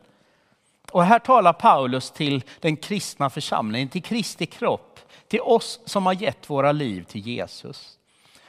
Och 0.91 1.03
här 1.03 1.19
talar 1.19 1.53
Paulus 1.53 2.11
till 2.11 2.43
den 2.59 2.77
kristna 2.77 3.29
församlingen, 3.29 3.89
till 3.89 4.03
Kristi 4.03 4.45
kropp, 4.45 4.99
till 5.27 5.41
oss 5.41 5.79
som 5.85 6.05
har 6.05 6.13
gett 6.13 6.49
våra 6.49 6.71
liv 6.71 7.03
till 7.03 7.21
Jesus. 7.21 7.97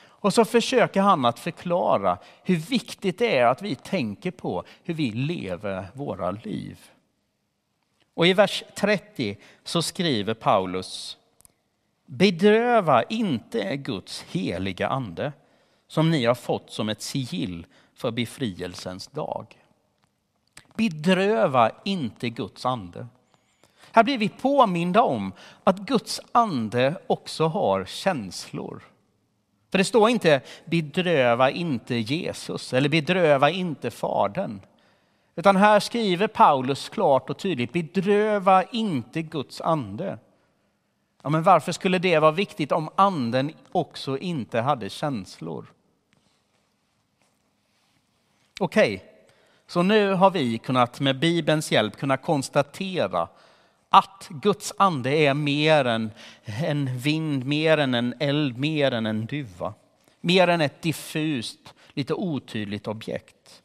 Och 0.04 0.34
så 0.34 0.44
försöker 0.44 1.00
han 1.00 1.24
att 1.24 1.38
förklara 1.38 2.18
hur 2.44 2.56
viktigt 2.56 3.18
det 3.18 3.38
är 3.38 3.46
att 3.46 3.62
vi 3.62 3.74
tänker 3.74 4.30
på 4.30 4.64
hur 4.84 4.94
vi 4.94 5.10
lever 5.10 5.88
våra 5.94 6.30
liv. 6.30 6.78
Och 8.14 8.26
i 8.26 8.32
vers 8.32 8.64
30 8.74 9.36
så 9.64 9.82
skriver 9.82 10.34
Paulus 10.34 11.18
Bedröva 12.06 13.02
inte 13.02 13.76
Guds 13.76 14.22
heliga 14.22 14.88
ande 14.88 15.32
som 15.88 16.10
ni 16.10 16.24
har 16.24 16.34
fått 16.34 16.70
som 16.70 16.88
ett 16.88 17.02
sigill 17.02 17.66
för 17.94 18.10
befrielsens 18.10 19.06
dag. 19.06 19.58
Bedröva 20.74 21.70
inte 21.84 22.30
Guds 22.30 22.66
ande. 22.66 23.06
Här 23.92 24.02
blir 24.02 24.18
vi 24.18 24.28
påminda 24.28 25.02
om 25.02 25.32
att 25.64 25.78
Guds 25.78 26.20
ande 26.32 26.94
också 27.06 27.46
har 27.46 27.84
känslor. 27.84 28.82
För 29.70 29.78
det 29.78 29.84
står 29.84 30.10
inte 30.10 30.40
bedröva 30.64 31.50
inte 31.50 31.94
Jesus 31.94 32.72
eller 32.72 32.88
bedröva 32.88 33.50
inte 33.50 33.90
Fadern. 33.90 34.60
Utan 35.34 35.56
här 35.56 35.80
skriver 35.80 36.26
Paulus 36.26 36.88
klart 36.88 37.30
och 37.30 37.38
tydligt, 37.38 37.72
bedröva 37.72 38.62
inte 38.62 39.22
Guds 39.22 39.60
ande. 39.60 40.18
Ja, 41.22 41.30
men 41.30 41.42
varför 41.42 41.72
skulle 41.72 41.98
det 41.98 42.18
vara 42.18 42.30
viktigt 42.30 42.72
om 42.72 42.90
anden 42.96 43.52
också 43.72 44.18
inte 44.18 44.60
hade 44.60 44.90
känslor? 44.90 45.72
Okej, 48.60 48.94
okay. 48.94 49.08
så 49.66 49.82
nu 49.82 50.12
har 50.12 50.30
vi 50.30 50.58
kunnat 50.58 51.00
med 51.00 51.18
Bibelns 51.18 51.72
hjälp 51.72 51.96
kunna 51.96 52.16
konstatera 52.16 53.28
att 53.88 54.28
Guds 54.30 54.72
ande 54.76 55.10
är 55.10 55.34
mer 55.34 55.84
än 55.84 56.10
en 56.44 56.98
vind, 56.98 57.44
mer 57.44 57.78
än 57.78 57.94
en 57.94 58.14
eld, 58.20 58.58
mer 58.58 58.92
än 58.92 59.06
en 59.06 59.26
duva. 59.26 59.74
Mer 60.20 60.48
än 60.48 60.60
ett 60.60 60.82
diffust, 60.82 61.74
lite 61.92 62.14
otydligt 62.14 62.86
objekt. 62.86 63.61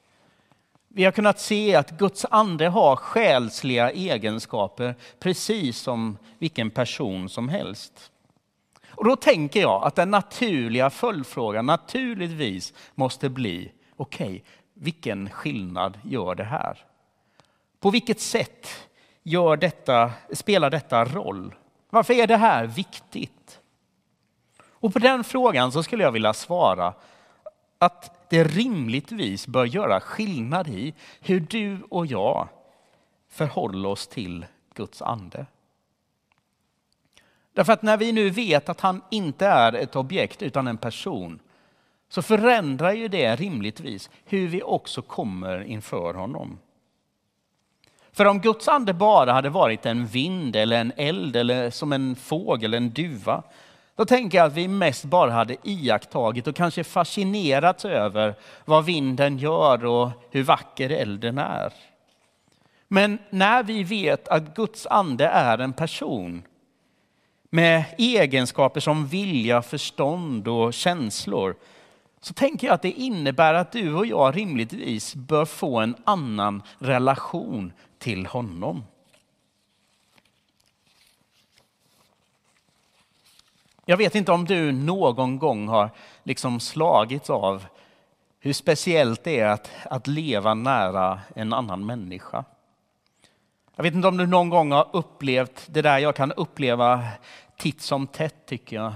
Vi 0.87 1.05
har 1.05 1.11
kunnat 1.11 1.39
se 1.39 1.75
att 1.75 1.91
Guds 1.91 2.25
ande 2.31 2.67
har 2.67 2.95
själsliga 2.95 3.91
egenskaper 3.91 4.95
precis 5.19 5.77
som 5.77 6.17
vilken 6.39 6.69
person 6.69 7.29
som 7.29 7.49
helst. 7.49 8.11
Och 8.89 9.05
då 9.05 9.15
tänker 9.15 9.61
jag 9.61 9.83
att 9.83 9.95
den 9.95 10.11
naturliga 10.11 10.89
följdfrågan 10.89 11.65
naturligtvis 11.65 12.73
måste 12.95 13.29
bli, 13.29 13.71
okej, 13.95 14.27
okay, 14.27 14.41
vilken 14.73 15.29
skillnad 15.29 15.99
gör 16.03 16.35
det 16.35 16.43
här? 16.43 16.85
På 17.79 17.89
vilket 17.89 18.19
sätt 18.19 18.67
gör 19.23 19.57
detta, 19.57 20.11
spelar 20.33 20.69
detta 20.69 21.05
roll? 21.05 21.55
Varför 21.89 22.13
är 22.13 22.27
det 22.27 22.37
här 22.37 22.65
viktigt? 22.65 23.59
Och 24.79 24.93
på 24.93 24.99
den 24.99 25.23
frågan 25.23 25.71
så 25.71 25.83
skulle 25.83 26.03
jag 26.03 26.11
vilja 26.11 26.33
svara 26.33 26.93
att 27.79 28.16
det 28.29 28.43
rimligtvis 28.43 29.47
bör 29.47 29.65
göra 29.65 29.99
skillnad 29.99 30.67
i 30.67 30.93
hur 31.19 31.39
du 31.39 31.81
och 31.89 32.05
jag 32.05 32.47
förhåller 33.29 33.89
oss 33.89 34.07
till 34.07 34.45
Guds 34.73 35.01
ande. 35.01 35.45
Därför 37.53 37.73
att 37.73 37.81
när 37.81 37.97
vi 37.97 38.11
nu 38.11 38.29
vet 38.29 38.69
att 38.69 38.81
han 38.81 39.01
inte 39.11 39.47
är 39.47 39.73
ett 39.73 39.95
objekt 39.95 40.41
utan 40.41 40.67
en 40.67 40.77
person 40.77 41.39
så 42.09 42.21
förändrar 42.21 42.93
ju 42.93 43.07
det 43.07 43.35
rimligtvis 43.35 44.09
hur 44.25 44.47
vi 44.47 44.63
också 44.63 45.01
kommer 45.01 45.63
inför 45.63 46.13
honom. 46.13 46.59
För 48.11 48.25
om 48.25 48.41
Guds 48.41 48.67
ande 48.67 48.93
bara 48.93 49.33
hade 49.33 49.49
varit 49.49 49.85
en 49.85 50.05
vind 50.05 50.55
eller 50.55 50.81
en 50.81 50.93
eld 50.97 51.35
eller 51.35 51.69
som 51.69 51.93
en 51.93 52.15
fågel, 52.15 52.73
en 52.73 52.89
duva, 52.89 53.43
då 53.97 54.05
tänker 54.05 54.37
jag 54.37 54.47
att 54.47 54.53
vi 54.53 54.67
mest 54.67 55.05
bara 55.05 55.31
hade 55.31 55.55
iakttagit 55.63 56.47
och 56.47 56.55
kanske 56.55 56.83
fascinerats 56.83 57.85
över 57.85 58.35
vad 58.65 58.85
vinden 58.85 59.37
gör 59.37 59.85
och 59.85 60.09
hur 60.31 60.43
vacker 60.43 60.89
elden 60.89 61.37
är. 61.37 61.73
Men 62.87 63.19
när 63.29 63.63
vi 63.63 63.83
vet 63.83 64.27
att 64.27 64.55
Guds 64.55 64.87
ande 64.87 65.25
är 65.25 65.57
en 65.57 65.73
person 65.73 66.43
med 67.49 67.83
egenskaper 67.97 68.79
som 68.79 69.07
vilja, 69.07 69.61
förstånd 69.61 70.47
och 70.47 70.73
känslor, 70.73 71.55
så 72.21 72.33
tänker 72.33 72.67
jag 72.67 72.73
att 72.73 72.81
det 72.81 72.91
innebär 72.91 73.53
att 73.53 73.71
du 73.71 73.95
och 73.95 74.05
jag 74.05 74.37
rimligtvis 74.37 75.15
bör 75.15 75.45
få 75.45 75.79
en 75.79 75.95
annan 76.03 76.61
relation 76.79 77.73
till 77.99 78.25
honom. 78.25 78.83
Jag 83.89 83.97
vet 83.97 84.15
inte 84.15 84.31
om 84.31 84.45
du 84.45 84.71
någon 84.71 85.39
gång 85.39 85.67
har 85.67 85.89
liksom 86.23 86.59
slagits 86.59 87.29
av 87.29 87.65
hur 88.39 88.53
speciellt 88.53 89.23
det 89.23 89.39
är 89.39 89.47
att, 89.47 89.71
att 89.83 90.07
leva 90.07 90.53
nära 90.53 91.19
en 91.35 91.53
annan 91.53 91.85
människa. 91.85 92.45
Jag 93.75 93.83
vet 93.83 93.93
inte 93.93 94.07
om 94.07 94.17
du 94.17 94.27
någon 94.27 94.49
gång 94.49 94.71
har 94.71 94.87
upplevt 94.93 95.67
det 95.67 95.81
där 95.81 95.97
jag 95.97 96.15
kan 96.15 96.31
uppleva 96.31 97.03
titt 97.57 97.81
som 97.81 98.07
tätt 98.07 98.45
tycker 98.45 98.75
jag. 98.75 98.93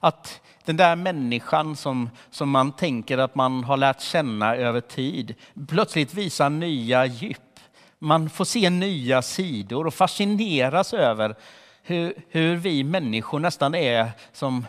Att 0.00 0.40
den 0.64 0.76
där 0.76 0.96
människan 0.96 1.76
som, 1.76 2.10
som 2.30 2.50
man 2.50 2.72
tänker 2.72 3.18
att 3.18 3.34
man 3.34 3.64
har 3.64 3.76
lärt 3.76 4.00
känna 4.00 4.56
över 4.56 4.80
tid 4.80 5.34
plötsligt 5.68 6.14
visar 6.14 6.50
nya 6.50 7.06
djup. 7.06 7.60
Man 7.98 8.30
får 8.30 8.44
se 8.44 8.70
nya 8.70 9.22
sidor 9.22 9.86
och 9.86 9.94
fascineras 9.94 10.94
över 10.94 11.36
hur, 11.82 12.14
hur 12.28 12.56
vi 12.56 12.84
människor 12.84 13.38
nästan 13.38 13.74
är 13.74 14.10
som 14.32 14.66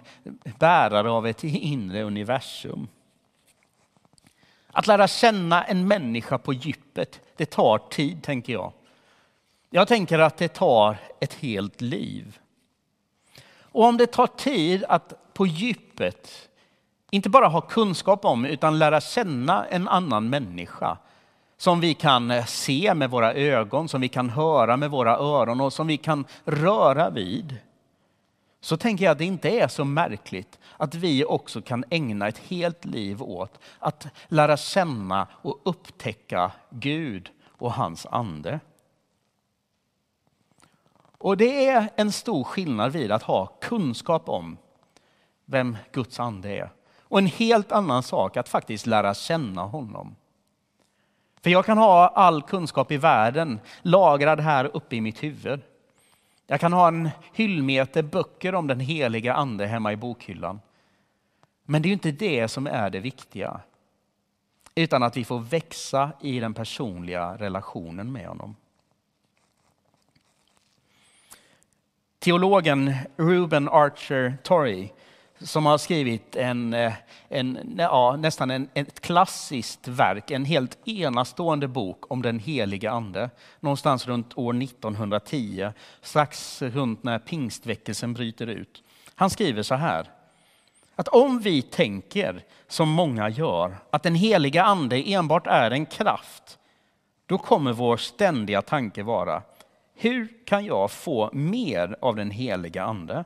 bärare 0.60 1.10
av 1.10 1.28
ett 1.28 1.44
inre 1.44 2.04
universum. 2.04 2.88
Att 4.72 4.88
lära 4.88 5.08
känna 5.08 5.64
en 5.64 5.88
människa 5.88 6.38
på 6.38 6.54
djupet, 6.54 7.20
det 7.36 7.46
tar 7.46 7.78
tid, 7.78 8.24
tänker 8.24 8.54
jag. 8.54 8.74
Jag 9.70 9.88
tänker 9.88 10.20
att 10.20 10.38
det 10.38 10.48
tar 10.48 10.98
ett 11.20 11.34
helt 11.34 11.82
liv. 11.82 12.40
Och 13.62 13.84
om 13.84 13.98
det 13.98 14.08
tar 14.08 14.28
tid 14.28 14.84
att 14.88 15.34
på 15.34 15.48
djupet 15.48 16.50
inte 17.10 17.30
bara 17.30 17.48
ha 17.48 17.62
kunskap 17.62 18.26
om 18.26 18.46
utan 18.46 18.80
lära 18.80 19.02
känna 19.02 19.66
en 19.66 19.88
annan 19.88 20.30
människa 20.30 20.98
som 21.62 21.80
vi 21.80 21.94
kan 21.94 22.32
eh, 22.32 22.46
se 22.46 22.94
med 22.94 23.10
våra 23.10 23.34
ögon, 23.34 23.90
som 23.90 24.02
vi 24.02 24.10
kan 24.10 24.30
höra 24.30 24.78
med 24.78 24.92
våra 24.92 25.18
öron 25.18 25.62
och 25.62 25.74
som 25.74 25.88
vi 25.88 25.98
kan 25.98 26.26
röra 26.46 27.10
vid. 27.10 27.58
Så 28.62 28.78
tänker 28.78 29.06
jag 29.06 29.12
att 29.12 29.18
det 29.18 29.26
inte 29.26 29.50
är 29.50 29.68
så 29.68 29.86
märkligt 29.86 30.60
att 30.78 30.96
vi 30.96 31.26
också 31.26 31.62
kan 31.62 31.84
ägna 31.90 32.28
ett 32.28 32.38
helt 32.38 32.86
liv 32.86 33.24
åt 33.24 33.60
att 33.80 34.08
lära 34.28 34.58
känna 34.58 35.28
och 35.32 35.62
upptäcka 35.64 36.52
Gud 36.70 37.30
och 37.46 37.74
hans 37.74 38.06
ande. 38.06 38.60
Och 41.18 41.38
det 41.38 41.68
är 41.68 41.90
en 41.96 42.12
stor 42.12 42.44
skillnad 42.44 42.92
vid 42.92 43.12
att 43.12 43.24
ha 43.24 43.46
kunskap 43.46 44.30
om 44.30 44.58
vem 45.46 45.78
Guds 45.92 46.20
ande 46.20 46.50
är. 46.50 46.72
Och 47.00 47.20
en 47.20 47.28
helt 47.28 47.72
annan 47.72 48.04
sak 48.04 48.38
att 48.38 48.50
faktiskt 48.50 48.86
lära 48.86 49.14
känna 49.14 49.62
honom. 49.62 50.16
För 51.42 51.50
jag 51.50 51.66
kan 51.66 51.78
ha 51.78 52.08
all 52.08 52.42
kunskap 52.42 52.92
i 52.92 52.98
världen 52.98 53.60
lagrad 53.82 54.40
här 54.40 54.72
uppe 54.74 54.96
i 54.96 55.02
mitt 55.02 55.24
huvud. 55.24 55.62
Jag 56.48 56.60
kan 56.60 56.74
ha 56.74 56.88
en 56.88 57.10
hyllmeter 57.34 58.04
böcker 58.04 58.56
om 58.56 58.68
den 58.68 58.80
heliga 58.80 59.34
ande 59.34 59.68
hemma 59.68 59.94
i 59.94 59.96
bokhyllan. 59.96 60.60
Men 61.66 61.82
det 61.82 61.90
är 61.90 61.94
inte 61.94 62.12
det 62.12 62.48
som 62.48 62.68
är 62.68 62.90
det 62.90 63.00
viktiga. 63.00 63.62
Utan 64.76 65.04
att 65.04 65.18
vi 65.18 65.26
får 65.26 65.40
växa 65.40 66.12
i 66.22 66.40
den 66.40 66.54
personliga 66.54 67.38
relationen 67.38 68.12
med 68.12 68.28
honom. 68.28 68.56
Teologen 72.20 72.96
Ruben 73.16 73.70
Archer 73.70 74.38
Torrey 74.44 74.90
som 75.44 75.66
har 75.66 75.78
skrivit 75.78 76.36
en, 76.36 76.74
eh, 76.74 76.94
en, 77.30 77.76
ja, 77.78 78.16
nästan 78.16 78.52
en, 78.52 78.70
ett 78.74 79.00
klassiskt 79.00 79.88
verk, 79.88 80.32
en 80.32 80.46
helt 80.46 80.88
enastående 80.88 81.68
bok 81.68 82.12
om 82.12 82.22
den 82.22 82.40
helige 82.40 82.92
ande. 82.92 83.30
Någonstans 83.60 84.08
runt 84.08 84.38
år 84.38 84.64
1910, 84.64 85.70
strax 86.02 86.62
runt 86.62 87.04
när 87.04 87.20
pingstväckelsen 87.20 88.14
bryter 88.14 88.48
ut. 88.48 88.84
Han 89.16 89.30
skriver 89.30 89.64
så 89.64 89.76
här, 89.76 90.10
att 90.96 91.08
om 91.08 91.40
vi 91.40 91.62
tänker, 91.62 92.44
som 92.68 92.90
många 92.90 93.30
gör, 93.30 93.78
att 93.90 94.04
den 94.04 94.16
heliga 94.16 94.64
ande 94.64 95.12
enbart 95.14 95.48
är 95.48 95.72
en 95.72 95.86
kraft, 95.86 96.58
då 97.26 97.38
kommer 97.38 97.74
vår 97.74 97.98
ständiga 97.98 98.62
tanke 98.62 99.04
vara, 99.04 99.44
hur 99.96 100.46
kan 100.46 100.66
jag 100.66 100.92
få 100.92 101.30
mer 101.34 101.98
av 102.02 102.16
den 102.16 102.32
heliga 102.32 102.84
ande? 102.84 103.26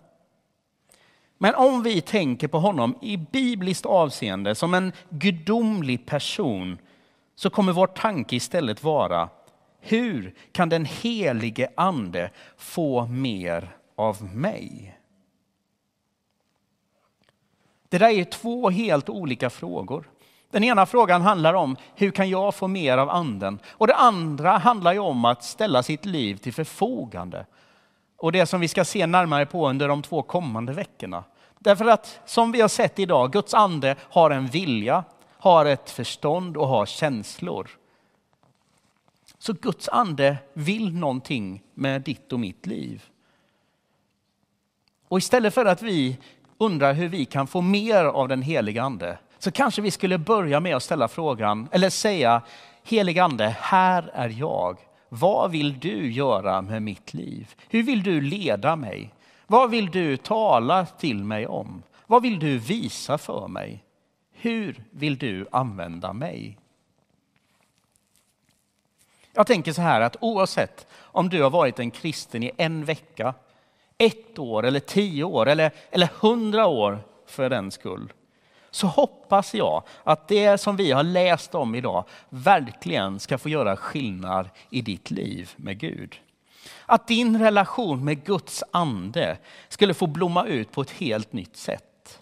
Men 1.38 1.56
om 1.56 1.84
vi 1.84 2.02
tänker 2.02 2.48
på 2.48 2.60
honom 2.60 2.96
i 3.02 3.18
bibliskt 3.18 3.86
avseende 3.86 4.56
som 4.56 4.74
en 4.74 4.92
gudomlig 5.10 6.06
person 6.06 6.78
så 7.36 7.50
kommer 7.50 7.74
vår 7.74 7.88
tanke 7.88 8.36
istället 8.36 8.84
vara 8.84 9.30
hur 9.80 10.36
kan 10.52 10.70
den 10.70 10.86
helige 10.86 11.70
ande 11.76 12.30
få 12.58 13.06
mer 13.06 13.76
av 13.96 14.36
mig? 14.36 14.98
Det 17.90 17.98
där 17.98 18.10
är 18.10 18.24
två 18.24 18.70
helt 18.70 19.10
olika 19.10 19.50
frågor. 19.50 20.10
Den 20.52 20.64
ena 20.64 20.86
frågan 20.86 21.22
handlar 21.22 21.54
om 21.54 21.78
hur 21.96 22.12
kan 22.12 22.30
jag 22.30 22.56
få 22.56 22.68
mer 22.68 22.98
av 22.98 23.10
anden? 23.10 23.60
Och 23.72 23.88
det 23.88 23.96
andra 23.96 24.58
handlar 24.58 24.94
ju 24.94 25.00
om 25.00 25.26
att 25.26 25.44
ställa 25.44 25.84
sitt 25.84 26.06
liv 26.06 26.36
till 26.36 26.54
förfogande. 26.54 27.46
Och 28.18 28.32
det 28.32 28.46
som 28.46 28.62
vi 28.62 28.68
ska 28.68 28.86
se 28.86 29.08
närmare 29.08 29.46
på 29.46 29.70
under 29.70 29.88
de 29.88 30.02
två 30.02 30.22
kommande 30.22 30.74
veckorna. 30.74 31.24
Därför 31.60 31.86
att 31.86 32.20
som 32.26 32.52
vi 32.52 32.62
har 32.62 32.68
sett 32.68 33.00
idag, 33.00 33.32
Guds 33.32 33.54
ande 33.54 33.96
har 34.02 34.32
en 34.32 34.48
vilja, 34.48 35.04
har 35.38 35.66
ett 35.66 35.90
förstånd 35.90 36.58
och 36.58 36.68
har 36.68 36.86
känslor. 36.86 37.70
Så 39.40 39.54
Guds 39.54 39.90
ande 39.90 40.38
vill 40.54 40.96
någonting 40.96 41.62
med 41.74 42.02
ditt 42.02 42.34
och 42.34 42.40
mitt 42.40 42.66
liv. 42.66 43.04
Och 45.08 45.18
istället 45.18 45.54
för 45.54 45.66
att 45.66 45.82
vi 45.82 46.18
undrar 46.58 46.94
hur 46.94 47.08
vi 47.08 47.26
kan 47.26 47.48
få 47.48 47.62
mer 47.62 48.06
av 48.06 48.28
den 48.28 48.42
heliga 48.42 48.84
ande, 48.84 49.18
så 49.40 49.52
kanske 49.52 49.82
vi 49.82 49.92
skulle 49.92 50.18
börja 50.18 50.60
med 50.60 50.76
att 50.76 50.84
ställa 50.84 51.08
frågan, 51.08 51.68
eller 51.72 51.90
säga, 51.90 52.42
heliga 52.84 53.24
ande, 53.24 53.56
här 53.60 54.12
är 54.14 54.30
jag. 54.30 54.78
Vad 55.16 55.52
vill 55.52 55.80
du 55.80 56.12
göra 56.12 56.62
med 56.62 56.82
mitt 56.82 57.14
liv? 57.14 57.56
Hur 57.70 57.84
vill 57.84 58.04
du 58.04 58.22
leda 58.22 58.76
mig? 58.76 59.14
Vad 59.48 59.70
vill 59.70 59.92
du 59.92 60.18
tala 60.18 60.86
till 60.86 61.24
mig 61.24 61.48
om? 61.48 61.84
Vad 62.08 62.22
vill 62.22 62.40
du 62.40 62.58
visa 62.58 63.18
för 63.18 63.48
mig? 63.48 63.84
Hur 64.32 64.84
vill 64.92 65.18
du 65.18 65.48
använda 65.52 66.14
mig? 66.14 66.58
Jag 69.34 69.48
tänker 69.48 69.74
så 69.74 69.82
här 69.82 70.02
att 70.02 70.18
oavsett 70.22 70.88
om 70.94 71.30
du 71.30 71.44
har 71.44 71.50
varit 71.50 71.80
en 71.80 71.92
kristen 71.92 72.44
i 72.44 72.52
en 72.58 72.86
vecka, 72.86 73.34
ett 73.98 74.40
år 74.40 74.66
eller 74.66 74.80
tio 74.80 75.24
år 75.24 75.48
eller, 75.48 75.72
eller 75.92 76.10
hundra 76.20 76.68
år 76.68 77.00
för 77.26 77.50
den 77.50 77.72
skull, 77.72 78.14
så 78.76 78.88
hoppas 78.88 79.54
jag 79.54 79.84
att 80.04 80.28
det 80.28 80.58
som 80.58 80.76
vi 80.76 80.92
har 80.92 81.04
läst 81.04 81.56
om 81.56 81.76
idag 81.76 82.04
verkligen 82.30 83.20
ska 83.20 83.38
få 83.38 83.50
göra 83.50 83.78
skillnad 83.78 84.50
i 84.70 84.82
ditt 84.82 85.12
liv 85.12 85.52
med 85.56 85.80
Gud. 85.80 86.16
Att 86.86 87.08
din 87.08 87.40
relation 87.40 88.06
med 88.06 88.24
Guds 88.24 88.64
ande 88.72 89.38
skulle 89.68 89.94
få 89.94 90.08
blomma 90.08 90.46
ut 90.46 90.72
på 90.72 90.82
ett 90.82 90.92
helt 90.92 91.34
nytt 91.34 91.58
sätt. 91.58 92.20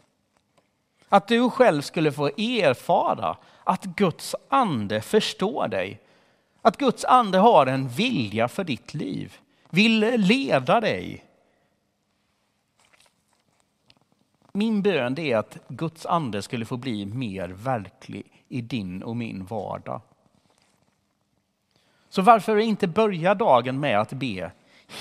Att 1.10 1.28
du 1.28 1.50
själv 1.50 1.82
skulle 1.82 2.12
få 2.12 2.28
erfara 2.28 3.38
att 3.64 3.84
Guds 3.84 4.36
ande 4.50 5.02
förstår 5.02 5.68
dig. 5.68 6.02
Att 6.62 6.78
Guds 6.78 7.06
ande 7.06 7.38
har 7.38 7.66
en 7.66 7.88
vilja 7.88 8.48
för 8.48 8.64
ditt 8.64 8.94
liv, 8.94 9.38
vill 9.70 10.00
leda 10.00 10.82
dig. 10.82 11.24
Min 14.56 14.82
bön 14.82 15.20
är 15.20 15.38
att 15.38 15.58
Guds 15.68 16.06
ande 16.06 16.42
skulle 16.42 16.66
få 16.66 16.78
bli 16.78 17.06
mer 17.06 17.48
verklig 17.48 18.44
i 18.48 18.62
din 18.62 19.04
och 19.04 19.18
min 19.18 19.46
vardag. 19.46 20.02
Så 22.10 22.22
varför 22.22 22.58
inte 22.58 22.88
börja 22.88 23.36
dagen 23.36 23.80
med 23.80 24.00
att 24.00 24.14
be 24.14 24.52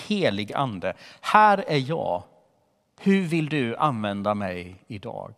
helig 0.06 0.52
ande, 0.52 0.94
här 1.20 1.64
är 1.68 1.78
jag. 1.88 2.22
Hur 3.00 3.26
vill 3.26 3.48
du 3.48 3.76
använda 3.76 4.34
mig 4.34 4.76
idag? 4.86 5.34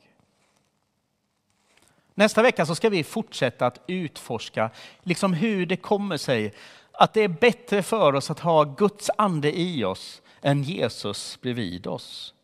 Nästa 2.14 2.42
vecka 2.42 2.66
så 2.66 2.74
ska 2.74 2.88
vi 2.88 3.05
fortsätta 3.05 3.66
att 3.66 3.81
utforska 3.87 4.70
liksom 5.03 5.33
hur 5.33 5.66
det 5.66 5.77
kommer 5.77 6.16
sig 6.16 6.55
att 6.92 7.12
det 7.12 7.20
är 7.20 7.29
bättre 7.29 7.83
för 7.83 8.14
oss 8.14 8.31
att 8.31 8.40
ha 8.40 8.64
Guds 8.64 9.11
ande 9.18 9.59
i 9.59 9.85
oss 9.85 10.22
än 10.42 10.62
Jesus 10.62 11.38
bredvid 11.40 11.87
oss. 11.87 12.35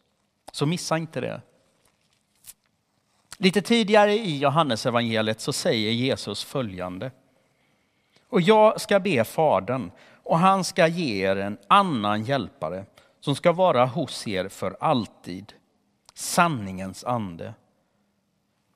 Så 0.53 0.67
missa 0.67 0.99
inte 0.99 1.21
det. 1.21 1.41
Lite 3.43 3.63
tidigare 3.63 4.15
i 4.15 4.39
Johannesevangeliet 4.39 5.41
så 5.41 5.53
säger 5.53 5.93
Jesus 5.93 6.45
följande. 6.45 7.11
Och 8.29 8.41
jag 8.41 8.81
ska 8.81 9.01
be 9.01 9.25
Fadern 9.25 9.91
och 10.23 10.39
han 10.39 10.65
ska 10.65 10.87
ge 10.87 11.27
er 11.27 11.37
en 11.37 11.59
annan 11.69 12.25
hjälpare 12.25 12.85
som 13.21 13.35
ska 13.35 13.53
vara 13.53 13.87
hos 13.87 14.29
er 14.29 14.49
för 14.49 14.77
alltid. 14.81 15.53
Sanningens 16.15 17.05
ande. 17.05 17.55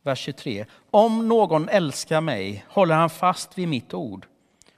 Vers 0.03 0.19
23. 0.19 0.67
Om 0.91 1.29
någon 1.29 1.69
älskar 1.69 2.21
mig 2.21 2.65
håller 2.69 2.95
han 2.95 3.11
fast 3.11 3.59
vid 3.59 3.69
mitt 3.69 3.95
ord 3.95 4.27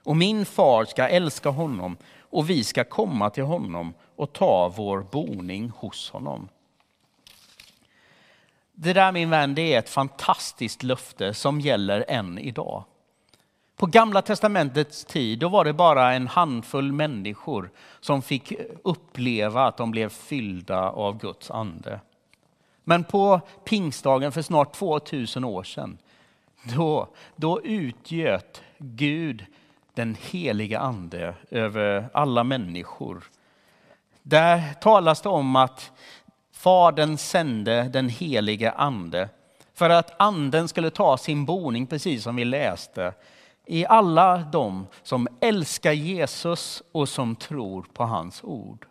och 0.03 0.17
min 0.17 0.45
far 0.45 0.85
ska 0.85 1.07
älska 1.07 1.49
honom 1.49 1.97
och 2.19 2.49
vi 2.49 2.63
ska 2.63 2.83
komma 2.83 3.29
till 3.29 3.43
honom 3.43 3.93
och 4.15 4.33
ta 4.33 4.69
vår 4.69 5.01
boning 5.11 5.69
hos 5.69 6.09
honom. 6.09 6.49
Det 8.79 8.93
där 8.93 9.11
min 9.11 9.29
vän, 9.29 9.55
det 9.55 9.73
är 9.73 9.79
ett 9.79 9.89
fantastiskt 9.89 10.83
löfte 10.83 11.33
som 11.33 11.61
gäller 11.61 12.05
än 12.07 12.37
idag. 12.37 12.83
På 13.75 13.85
gamla 13.85 14.21
testamentets 14.21 15.05
tid 15.05 15.39
då 15.39 15.49
var 15.49 15.65
det 15.65 15.73
bara 15.73 16.13
en 16.13 16.27
handfull 16.27 16.91
människor 16.91 17.71
som 17.99 18.21
fick 18.21 18.53
uppleva 18.83 19.67
att 19.67 19.77
de 19.77 19.91
blev 19.91 20.09
fyllda 20.09 20.89
av 20.89 21.17
Guds 21.17 21.51
ande. 21.51 21.99
Men 22.83 23.03
på 23.03 23.41
pingstdagen 23.65 24.31
för 24.31 24.41
snart 24.41 24.73
2000 24.73 25.43
år 25.43 25.63
sedan, 25.63 25.97
då, 26.63 27.07
då 27.35 27.61
utgöt 27.61 28.61
Gud 28.77 29.45
den 29.93 30.17
heliga 30.21 30.79
ande 30.79 31.35
över 31.51 32.09
alla 32.13 32.43
människor. 32.43 33.23
Där 34.23 34.73
talas 34.81 35.21
det 35.21 35.29
om 35.29 35.55
att 35.55 35.91
Fadern 36.57 37.17
sände 37.17 37.83
den 37.83 38.09
helige 38.09 38.71
ande 38.71 39.29
för 39.73 39.89
att 39.89 40.21
anden 40.21 40.67
skulle 40.67 40.89
ta 40.89 41.17
sin 41.17 41.45
boning, 41.45 41.87
precis 41.87 42.23
som 42.23 42.35
vi 42.35 42.45
läste, 42.45 43.13
i 43.65 43.85
alla 43.85 44.37
de 44.37 44.87
som 45.03 45.27
älskar 45.39 45.91
Jesus 45.91 46.83
och 46.91 47.09
som 47.09 47.35
tror 47.35 47.85
på 47.93 48.03
hans 48.03 48.43
ord. 48.43 48.85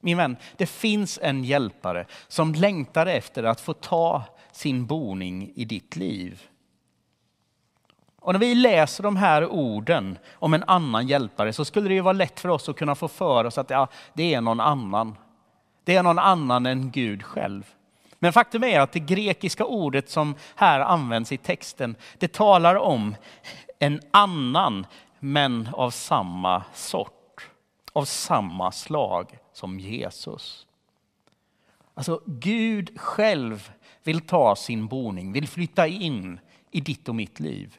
Min 0.00 0.16
vän, 0.16 0.36
det 0.56 0.66
finns 0.66 1.18
en 1.22 1.44
hjälpare 1.44 2.06
som 2.28 2.54
längtar 2.54 3.06
efter 3.06 3.44
att 3.44 3.60
få 3.60 3.72
ta 3.72 4.24
sin 4.52 4.86
boning 4.86 5.52
i 5.54 5.64
ditt 5.64 5.96
liv. 5.96 6.42
Och 8.20 8.32
när 8.32 8.40
vi 8.40 8.54
läser 8.54 9.02
de 9.02 9.16
här 9.16 9.46
orden 9.46 10.18
om 10.32 10.54
en 10.54 10.64
annan 10.66 11.06
hjälpare 11.06 11.52
så 11.52 11.64
skulle 11.64 11.88
det 11.88 11.94
ju 11.94 12.00
vara 12.00 12.12
lätt 12.12 12.40
för 12.40 12.48
oss 12.48 12.68
att 12.68 12.76
kunna 12.76 12.94
få 12.94 13.08
för 13.08 13.44
oss 13.44 13.58
att 13.58 13.70
ja, 13.70 13.88
det 14.14 14.34
är 14.34 14.40
någon 14.40 14.60
annan. 14.60 15.16
Det 15.84 15.96
är 15.96 16.02
någon 16.02 16.18
annan 16.18 16.66
än 16.66 16.90
Gud 16.90 17.22
själv. 17.22 17.74
Men 18.18 18.32
faktum 18.32 18.64
är 18.64 18.80
att 18.80 18.92
det 18.92 19.00
grekiska 19.00 19.64
ordet 19.64 20.10
som 20.10 20.34
här 20.54 20.80
används 20.80 21.32
i 21.32 21.36
texten, 21.36 21.96
det 22.18 22.32
talar 22.32 22.74
om 22.76 23.14
en 23.78 24.00
annan, 24.10 24.86
men 25.18 25.68
av 25.72 25.90
samma 25.90 26.62
sort, 26.74 27.50
av 27.92 28.04
samma 28.04 28.72
slag 28.72 29.38
som 29.52 29.80
Jesus. 29.80 30.66
Alltså 31.94 32.20
Gud 32.26 33.00
själv 33.00 33.72
vill 34.02 34.20
ta 34.20 34.56
sin 34.56 34.86
boning, 34.86 35.32
vill 35.32 35.48
flytta 35.48 35.86
in 35.86 36.40
i 36.70 36.80
ditt 36.80 37.08
och 37.08 37.14
mitt 37.14 37.40
liv 37.40 37.76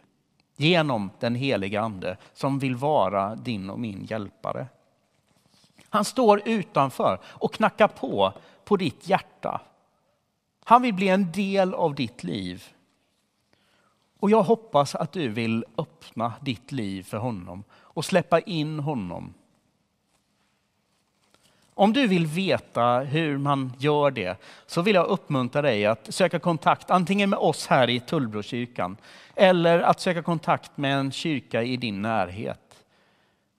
genom 0.56 1.10
den 1.20 1.36
heliga 1.36 1.82
ande 1.82 2.18
som 2.34 2.60
vill 2.60 2.76
vara 2.76 3.36
din 3.36 3.70
och 3.70 3.80
min 3.80 4.06
hjälpare. 4.06 4.68
Han 5.94 6.06
står 6.06 6.42
utanför 6.46 7.20
och 7.26 7.54
knackar 7.54 7.88
på 7.88 8.34
på 8.66 8.78
ditt 8.78 9.08
hjärta. 9.08 9.62
Han 10.64 10.82
vill 10.82 10.94
bli 10.94 11.10
en 11.10 11.32
del 11.32 11.74
av 11.74 11.96
ditt 11.96 12.24
liv. 12.24 12.64
Och 14.20 14.32
jag 14.32 14.44
hoppas 14.44 14.96
att 14.96 15.12
du 15.12 15.30
vill 15.30 15.66
öppna 15.78 16.34
ditt 16.42 16.72
liv 16.72 17.04
för 17.04 17.18
honom 17.18 17.64
och 17.74 18.06
släppa 18.06 18.40
in 18.40 18.80
honom. 18.80 19.34
Om 21.74 21.94
du 21.94 22.08
vill 22.08 22.26
veta 22.28 23.00
hur 23.00 23.38
man 23.38 23.74
gör 23.78 24.12
det 24.12 24.38
så 24.66 24.82
vill 24.82 24.96
jag 24.96 25.08
uppmuntra 25.08 25.62
dig 25.62 25.86
att 25.86 26.14
söka 26.14 26.40
kontakt 26.40 26.92
antingen 26.92 27.30
med 27.30 27.40
oss 27.40 27.68
här 27.68 27.90
i 27.90 28.00
Tullbrokyrkan 28.00 28.98
eller 29.36 29.80
att 29.80 30.00
söka 30.00 30.24
kontakt 30.24 30.78
med 30.78 30.98
en 30.98 31.12
kyrka 31.12 31.64
i 31.64 31.78
din 31.78 32.02
närhet. 32.02 32.63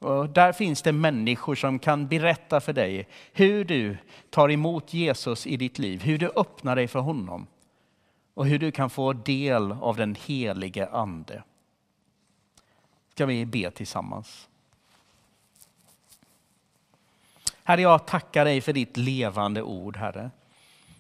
Och 0.05 0.29
där 0.29 0.53
finns 0.53 0.83
det 0.83 0.93
människor 0.93 1.55
som 1.55 1.79
kan 1.79 2.07
berätta 2.07 2.61
för 2.61 2.73
dig 2.73 3.09
hur 3.33 3.65
du 3.65 3.97
tar 4.31 4.51
emot 4.51 4.95
Jesus 4.95 5.47
i 5.47 5.57
ditt 5.57 5.79
liv, 5.79 6.03
hur 6.03 6.19
du 6.19 6.33
öppnar 6.37 6.77
dig 6.77 6.89
för 6.89 6.99
honom 6.99 7.47
och 8.35 8.47
hur 8.47 8.59
du 8.59 8.73
kan 8.73 8.91
få 8.91 9.13
del 9.13 9.73
av 9.73 9.97
den 9.97 10.15
helige 10.15 10.89
ande. 10.89 11.43
Ska 13.13 13.27
vi 13.27 13.47
be 13.47 13.71
tillsammans? 13.71 14.49
Herre, 17.63 17.83
jag 17.83 18.07
tackar 18.07 18.45
dig 18.45 18.61
för 18.61 18.73
ditt 18.73 18.97
levande 18.97 19.63
ord, 19.63 19.97
Herre. 19.97 20.31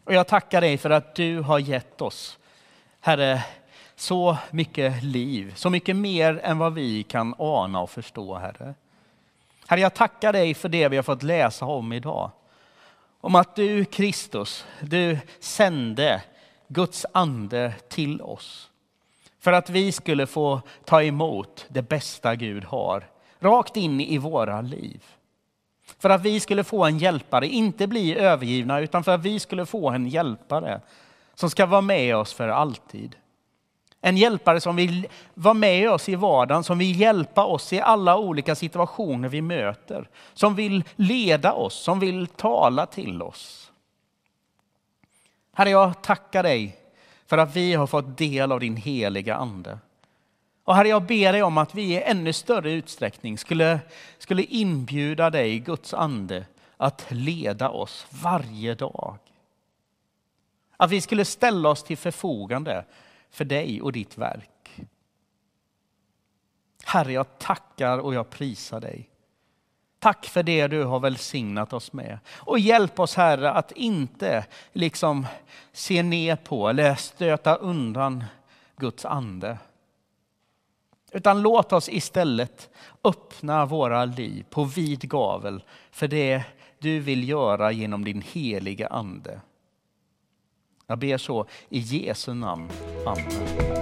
Och 0.04 0.14
jag 0.14 0.28
tackar 0.28 0.60
dig 0.60 0.78
för 0.78 0.90
att 0.90 1.14
du 1.14 1.40
har 1.40 1.58
gett 1.58 2.00
oss, 2.00 2.38
Herre, 3.00 3.44
så 3.96 4.36
mycket 4.50 5.02
liv, 5.02 5.54
så 5.54 5.70
mycket 5.70 5.96
mer 5.96 6.40
än 6.42 6.58
vad 6.58 6.74
vi 6.74 7.02
kan 7.02 7.34
ana 7.38 7.80
och 7.80 7.90
förstå, 7.90 8.34
Herre. 8.34 8.74
Herre, 9.74 9.80
jag 9.80 9.94
tackar 9.94 10.32
dig 10.32 10.54
för 10.54 10.68
det 10.68 10.88
vi 10.88 10.96
har 10.96 11.02
fått 11.02 11.22
läsa 11.22 11.64
om 11.64 11.92
idag. 11.92 12.30
om 13.20 13.34
att 13.34 13.56
du 13.56 13.84
Kristus, 13.84 14.66
du 14.80 15.18
sände 15.40 16.22
Guds 16.68 17.06
ande 17.12 17.74
till 17.88 18.22
oss. 18.22 18.70
För 19.40 19.52
att 19.52 19.70
vi 19.70 19.92
skulle 19.92 20.26
få 20.26 20.60
ta 20.84 21.02
emot 21.02 21.66
det 21.68 21.82
bästa 21.82 22.34
Gud 22.34 22.64
har, 22.64 23.08
rakt 23.38 23.76
in 23.76 24.00
i 24.00 24.18
våra 24.18 24.60
liv. 24.60 25.04
För 25.98 26.10
att 26.10 26.22
vi 26.22 26.40
skulle 26.40 26.64
få 26.64 26.84
en 26.84 26.98
hjälpare, 26.98 27.46
inte 27.46 27.86
bli 27.86 28.18
övergivna, 28.18 28.80
utan 28.80 29.04
för 29.04 29.14
att 29.14 29.22
vi 29.22 29.40
skulle 29.40 29.66
få 29.66 29.90
en 29.90 30.08
hjälpare 30.08 30.80
som 31.34 31.50
ska 31.50 31.66
vara 31.66 31.80
med 31.80 32.16
oss 32.16 32.32
för 32.32 32.48
alltid. 32.48 33.16
En 34.06 34.16
hjälpare 34.16 34.60
som 34.60 34.76
vill 34.76 35.06
vara 35.34 35.54
med 35.54 35.90
oss 35.90 36.08
i 36.08 36.14
vardagen, 36.14 36.64
som 36.64 36.78
vill 36.78 37.00
hjälpa 37.00 37.44
oss 37.44 37.72
i 37.72 37.80
alla 37.80 38.18
olika 38.18 38.54
situationer 38.54 39.28
vi 39.28 39.42
möter. 39.42 40.08
Som 40.34 40.54
vill 40.54 40.84
leda 40.96 41.52
oss, 41.52 41.74
som 41.74 42.00
vill 42.00 42.26
tala 42.26 42.86
till 42.86 43.22
oss. 43.22 43.72
Herre, 45.52 45.70
jag 45.70 46.02
tackar 46.02 46.42
dig 46.42 46.76
för 47.26 47.38
att 47.38 47.56
vi 47.56 47.74
har 47.74 47.86
fått 47.86 48.18
del 48.18 48.52
av 48.52 48.60
din 48.60 48.76
heliga 48.76 49.36
Ande. 49.36 49.78
Och 50.64 50.74
Herre, 50.74 50.88
jag 50.88 51.02
ber 51.02 51.32
dig 51.32 51.42
om 51.42 51.58
att 51.58 51.74
vi 51.74 51.82
i 51.82 52.02
ännu 52.02 52.32
större 52.32 52.72
utsträckning 52.72 53.38
skulle, 53.38 53.80
skulle 54.18 54.42
inbjuda 54.42 55.30
dig, 55.30 55.58
Guds 55.58 55.94
ande, 55.94 56.46
att 56.76 57.06
leda 57.08 57.70
oss 57.70 58.06
varje 58.10 58.74
dag. 58.74 59.18
Att 60.76 60.90
vi 60.90 61.00
skulle 61.00 61.24
ställa 61.24 61.68
oss 61.68 61.82
till 61.82 61.96
förfogande 61.98 62.84
för 63.34 63.44
dig 63.44 63.82
och 63.82 63.92
ditt 63.92 64.18
verk. 64.18 64.80
Herre, 66.84 67.12
jag 67.12 67.38
tackar 67.38 67.98
och 67.98 68.14
jag 68.14 68.30
prisar 68.30 68.80
dig. 68.80 69.10
Tack 69.98 70.26
för 70.26 70.42
det 70.42 70.66
du 70.66 70.84
har 70.84 71.00
välsignat 71.00 71.72
oss 71.72 71.92
med. 71.92 72.18
Och 72.28 72.58
hjälp 72.58 73.00
oss 73.00 73.14
Herre 73.14 73.50
att 73.50 73.72
inte 73.72 74.46
liksom 74.72 75.26
se 75.72 76.02
ner 76.02 76.36
på 76.36 76.68
eller 76.68 76.94
stöta 76.94 77.54
undan 77.54 78.24
Guds 78.76 79.04
ande. 79.04 79.58
Utan 81.12 81.42
låt 81.42 81.72
oss 81.72 81.88
istället 81.88 82.70
öppna 83.04 83.66
våra 83.66 84.04
liv 84.04 84.44
på 84.50 84.64
vid 84.64 85.08
gavel 85.08 85.62
för 85.90 86.08
det 86.08 86.42
du 86.78 87.00
vill 87.00 87.28
göra 87.28 87.72
genom 87.72 88.04
din 88.04 88.22
heliga 88.22 88.86
ande. 88.86 89.40
Jag 90.86 90.98
ber 90.98 91.18
så 91.18 91.46
i 91.68 91.78
Jesu 91.78 92.34
namn. 92.34 92.68
Amen. 93.06 93.74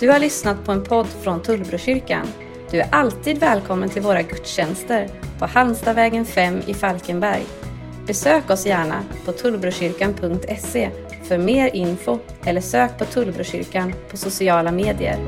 Du 0.00 0.08
har 0.10 0.18
lyssnat 0.18 0.64
på 0.64 0.72
en 0.72 0.84
podd 0.84 1.06
från 1.06 1.42
Tullbrokyrkan. 1.42 2.26
Du 2.70 2.80
är 2.80 2.88
alltid 2.94 3.38
välkommen 3.38 3.88
till 3.88 4.02
våra 4.02 4.22
gudstjänster 4.22 5.08
på 5.38 5.46
Halmstadvägen 5.46 6.24
5 6.24 6.60
i 6.66 6.74
Falkenberg. 6.74 7.46
Besök 8.08 8.50
oss 8.50 8.66
gärna 8.66 9.04
på 9.24 9.32
tullbrokyrkan.se 9.32 10.90
för 11.24 11.38
mer 11.38 11.76
info 11.76 12.18
eller 12.44 12.60
sök 12.60 12.98
på 12.98 13.04
Tullbrokyrkan 13.04 13.94
på 14.10 14.16
sociala 14.16 14.72
medier. 14.72 15.18